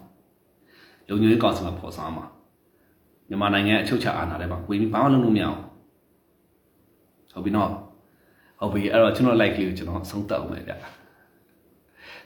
[1.09, 2.26] လုံခြုံရေးကောင်စီမှာဖော်ဆောင်မှာ
[3.28, 5.61] မြန်မာနိုင်ငံအချုပ်ချာအာဏာထဲမှာဝင်ပြီးဘာမှလုပ်လို့မရအောင်
[7.32, 7.70] ဟုတ်ပြီနော်
[8.61, 10.72] ဟုတ်ပြီအဲ့တော့ကျွန်တော် like လေးကိုကျွန်တော်ဆုံးသက်အောင်ပဲဗျ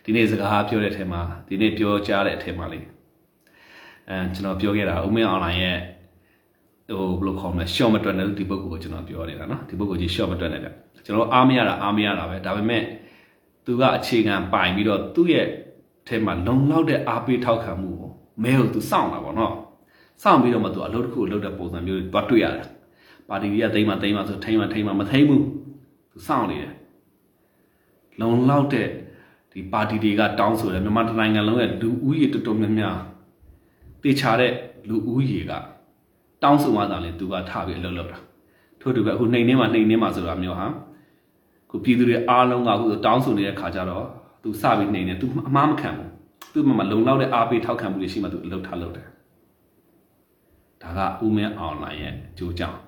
[0.04, 2.84] ဒီနေ့စကားပြောတဲ့အထက်မှာဒီနေ့ပြောကြားတဲ့အထက်မှာလေး
[4.09, 5.78] အဲကျွန်တော်ပြောခဲ့တာဦးမင်းအွန်လိုင်းရဲ့
[6.89, 10.68] ဟိုဘယ်လိုခေါ်မလဲ short မတွက်တဲ့ဒီပုဂ္ဂိုလ်ကိုကျွန်တော်ပြောနေတာနော်ဒီပုဂ္ဂိုလ်ကြီး short မတွက်နဲ့ဗျ
[11.05, 12.82] ကျွန်တော်အားမရတာအားမရတာပဲဒါပေမဲ့
[13.64, 15.47] သူကအခြေခံပိုင်ပြီးတော့သူ့ရဲ့
[16.09, 18.11] ထဲမှာလုံလောက်တဲ့အားပေးထောက်ခံမှုကို
[18.43, 19.55] မဲကိုသူစောင့်တာပေါ့နော်
[20.22, 22.66] စောင့်ပြီးတော့မှသူအလုပ်တစ်ခုကိုလုပ်တဲ့ပုံစံမျိုးတွေတွားတွေ့ရတယ်
[23.28, 25.45] ပါတီကြီးကတိမ့်မှတိမ့်မှဆိုထိမ့်မှထိမ့်မှမထိမ့်ဘူး
[26.12, 26.74] သူစောင့်နေတယ်
[28.20, 28.89] လုံလောက်တဲ့
[29.53, 32.97] ဒီပါတီတွေကတောင်းဆိုတယ်မြန်မာနိုင်ငံလုံးရဲ့လူဦးရေတော်တော်များများ
[34.03, 34.53] တေချာတဲ့
[34.89, 35.53] လူဦးရေက
[36.43, 38.18] တောင်းဆိုမှသာလေသူကထားပြီးအလုပ်လုပ်တာ
[38.80, 40.66] ထို့တူပဲအခုနှိမ်နှင်းမှနှိမ်နှင်းမှဆိုတာမျိုးဟာ
[41.70, 44.07] ခုပြည်သူတွေအားလုံးကအခုတောင်းဆိုနေတဲ့ခါကျတော့
[44.43, 46.11] သူစပြီးနှိမ်နေသူအမားမခံဘူး
[46.53, 49.07] သူ့မှာလုံလောက်တဲ့အားပေးထောက်ခံမှုတွေရှိမှသူအလုပ်ထားလုပ်တယ်
[50.82, 52.78] ဒါကဦးမင်းအောင်လိုင်းရဲ့အကျိုးကြောင့်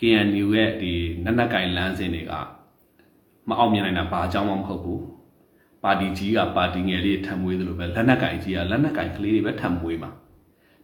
[0.00, 0.92] KNU ရဲ့ဒီ
[1.24, 2.32] နက်နက်ကင်လမ်းစဉ်တွေက
[3.48, 5.02] မအောင်မြင်နိုင်တာဘာအကြောင်းမှမဟုတ်ဘူး
[5.82, 10.10] ပါတီကြီးကပါတီငယ်လေးထံမွေးသလိုပဲလက်နက်ကင်ကြီးကလက်နက်ကင်ကလေးတွေပဲထံမွေးမှာ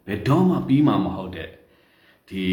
[0.07, 1.49] ဘယ်တော့မှပြီးမှမဟုတ်တဲ့
[2.29, 2.45] ဒီ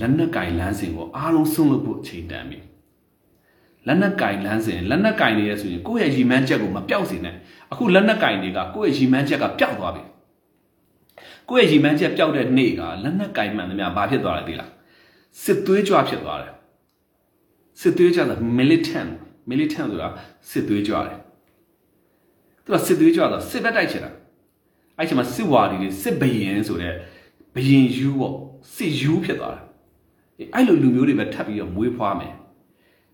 [0.00, 2.58] လက်နက်ကင်လမ်းစဉ်ကိုအားလုံးဆုံးလို့ဖို့အချိန်တန်ပြီ
[3.86, 7.34] လက်နက်ကင်လမ်းစဉ်လက်နက်ကင်နေရဆိုရင်ကိုယ့်ရဲ့ရီမန်းချက်ကိုမပြောက်စေနဲ့
[7.72, 10.02] အခုလက်နက်ကင်တွေကကိုယ့်ရဲ့ရီမန်းချက်ကပျောက်သွားပြီ
[11.48, 14.70] ကိုယ့်ရဲ့ရီမန်းချက်ပျောက်တဲ့နေ့ကလက်နက်ကင်မှန်သမျှဘာဖြစ်သွားလဲသိလား
[15.42, 16.52] စစ်သွေးကြွဖြစ်သွားတယ်
[17.80, 19.12] စစ်သွေးကြတာ militant
[19.50, 20.08] militant ဆိုတာ
[20.50, 21.18] စစ်သွေးကြွတယ်
[22.64, 24.10] သူကစစ်သွေးကြွတာစစ်ဘက်တိုက်ချင်တာ
[24.97, 26.93] အဲ့ချိန်မှာစစ်ဝါဒီတွေစစ်ဘရင်ဆိုတဲ့
[27.55, 28.35] ဘရင်ယူပေါ့
[28.75, 29.63] စစ်ယူဖြစ်သွားတယ်
[30.53, 32.33] အဲ့လိုလူမျိုးတွေပဲထပ်ပြီးတော့မွေးဖွားမယ်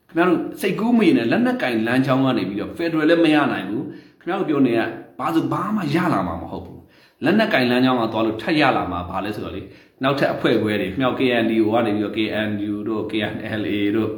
[0.07, 3.83] ခင်ဗျားတို့စိတ်ကူးမရင်နဲ့လက်နက်ကင်လမ်းချောင်းကနေပြီးတော့ Federal လည်းမရနိုင်ဘူး
[4.19, 4.79] ခင်ဗျားတို့ပြောနေရ
[5.19, 6.81] ဘာဆိုဘာမှရလာမှာမဟုတ်ဘူး
[7.23, 9.61] လက်နက်ကင်လမ်းချောင်းကသွားလို့ထပ်ရလာမှာဘာလဲဆိုတော့လေ
[10.03, 14.09] နောက်ထပ်အဖွဲ့အခွဲတွေမြောက် KNDO ကနေပြီးတော့ KNU တို့ KNLA တို့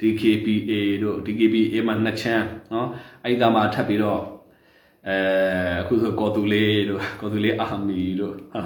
[0.00, 2.86] DKPA တို့ DKPA မှာနှစ်ချမ်းเนาะ
[3.22, 4.20] အဲ့ဒီကမှထပ်ပြီးတော့
[5.08, 5.16] အဲ
[5.80, 8.60] အခုဆိုကော်တူလေးတို့ကော်တူလေးအာမီတို့ဟာ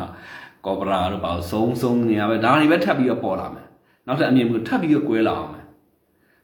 [0.67, 3.67] ကော်ဘရာတို့ပါစုံစုံနေရပဲဒါတွေပဲထပ်ပြီးတော့ပေါ်လာမယ်
[4.07, 5.65] နောက်ထပ်အမြင်မျိုးထပ်ပြီးတော့ကွဲလာအောင်မယ်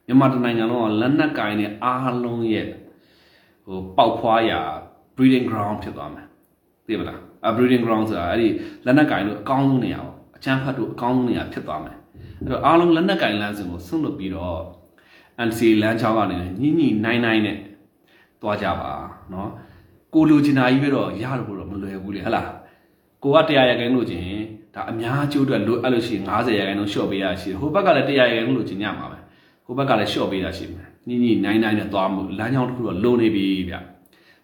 [0.05, 2.67] မြန်မာတိုင်းနိုင်ငံလုံးကလက်နက်ကင်နဲ့အားလုံးရဲ့
[3.65, 4.61] ဟိုပေါက်ဖွားရာ
[5.15, 6.27] breeding ground ဖြစ်သွားမယ်
[6.87, 8.47] သိမလားအ breeding ground ဆိုတာအဲ့ဒီ
[8.85, 11.97] လက်နက်ကင်တို့အကောင်းဆုံးနေရာပေါ့အချမ်းဖတ်တို့အကောင်းဆုံးနေရာဖြစ်သွားမယ်
[12.39, 14.59] အဲ့တော့အားလုံးလက်နက်ကင်လမ်းစဉ်ကိုဆွန့်လွတ်ပြီးတော့
[15.47, 17.57] NC လမ်းချောင်းကနေညှိညှိနိုင်နိုင်နဲ့
[18.41, 18.91] သွားကြပါ
[19.31, 19.49] เนาะ
[20.14, 22.48] ကိုလူချင်တာကြီးပဲတော့ရလို့တော့မလွယ်ဘူးလေဟဟလား
[23.22, 24.22] ကိုက100ရာခိုင်လို့ချင်
[24.74, 29.18] ဒါအများကျိုးအတွက်လိုအဲ့လို့ရှိရင်90ရာခိုင်လို့ရှော့ပေးရရှိဟိုဘက်ကလည်း100ရာခိုင်လို့ချင်ညမှာပဲ
[29.64, 33.76] ဟိုဘက်ကလည်းရှော့ပေးရရှိမယ်ညှိညှိနိုင်နိုင်နဲ့သွားမှုလမ်းချောင်းတစ်ခုတော့လုံနေပြီဗျ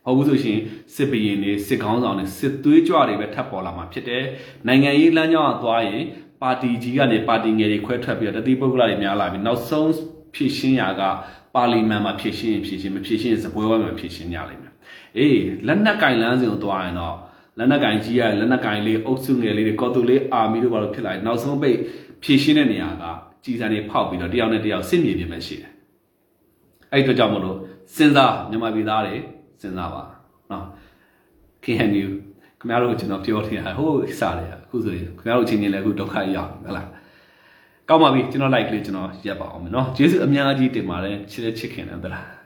[0.05, 0.59] ဟုတ်ဘူးဆိုရှင်
[0.95, 4.25] စစ်ဘရင်တွေစစ်ကောင်းဆောင်တွေစစ်သွေးကြွတွေပဲထပ်ပေါ်လာမှာဖြစ်တယ်
[4.67, 6.03] နိုင်ငံရေးလမ်းကြောင်းကသွားရင်
[6.43, 9.91] ပါတီကြီးကနေပါတီငယ်တွေခွဲထွက်ပြီးတော့တတိပုဂ္ဂလတွေများလာပြီးနောက်ဆုံး
[10.35, 11.03] ဖြည့်ရှင်းရာက
[11.55, 14.62] ပါလီမန်မှာဖြည့်ရှင်းရင်ဖြည့်ရှင်းမဖြည့်ရှင်းရင်စပွဲဝဲမှာဖြည့်ရှင်းကြလိမ့်မယ်
[15.19, 17.17] အေးလက်နက်ကင်လမ်းစဉ်ကိုသွားရင်တော့
[17.59, 21.79] လက်နက်ကင်ကြီးရလက်နက်ကင်လေးအုပ်စုငယ်လေးတွေကော်တူလေးအာမီတို့ဘာလို့ဖြစ်လာနောက်ဆုံးပိတ်
[22.23, 23.05] ဖြည့်ရှင်းတဲ့နေရာက
[23.45, 25.71] ကြီးစံတွေဖောက်ပြီးတော့တယောက်နဲ့တယောက်စစ်မြေပြင်မှာရှိတယ်
[26.93, 27.57] အဲ့အတွက်ကြောင့်မလို့
[27.97, 29.17] စဉ်းစားမြန်မာပြည်သားတွေ
[29.61, 30.03] စဉ်းစားပါ
[30.51, 30.67] နော်
[31.65, 32.07] KNU
[32.59, 36.89] ခင်ဗျားတို့ကျွန်တော်ပြောနေတာဟိုးစားတယ်အခုဆိုရင်ခင်ဗျားတို့အချင်းချင်းလည်းအခုဒုက္ခရောက်ဟုတ်လား
[37.89, 42.42] ကောင်းပါပြီကျွန်တော် like လေးကျွန်တော်ရက်ပါအောင်မယ်နော်ကျေးဇူးအများကြီးတင်ပါတယ်ချစ်တဲ့ချစ်ခင်တယ်သလား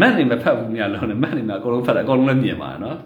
[0.00, 2.98] မန်နေမဖတ်ဘူးများလုံးနဲ့မန်နေမှာအကုန်လုံးဖတ်တယ်အကုန်လုံးလည်းမြင်ပါတယ်နော်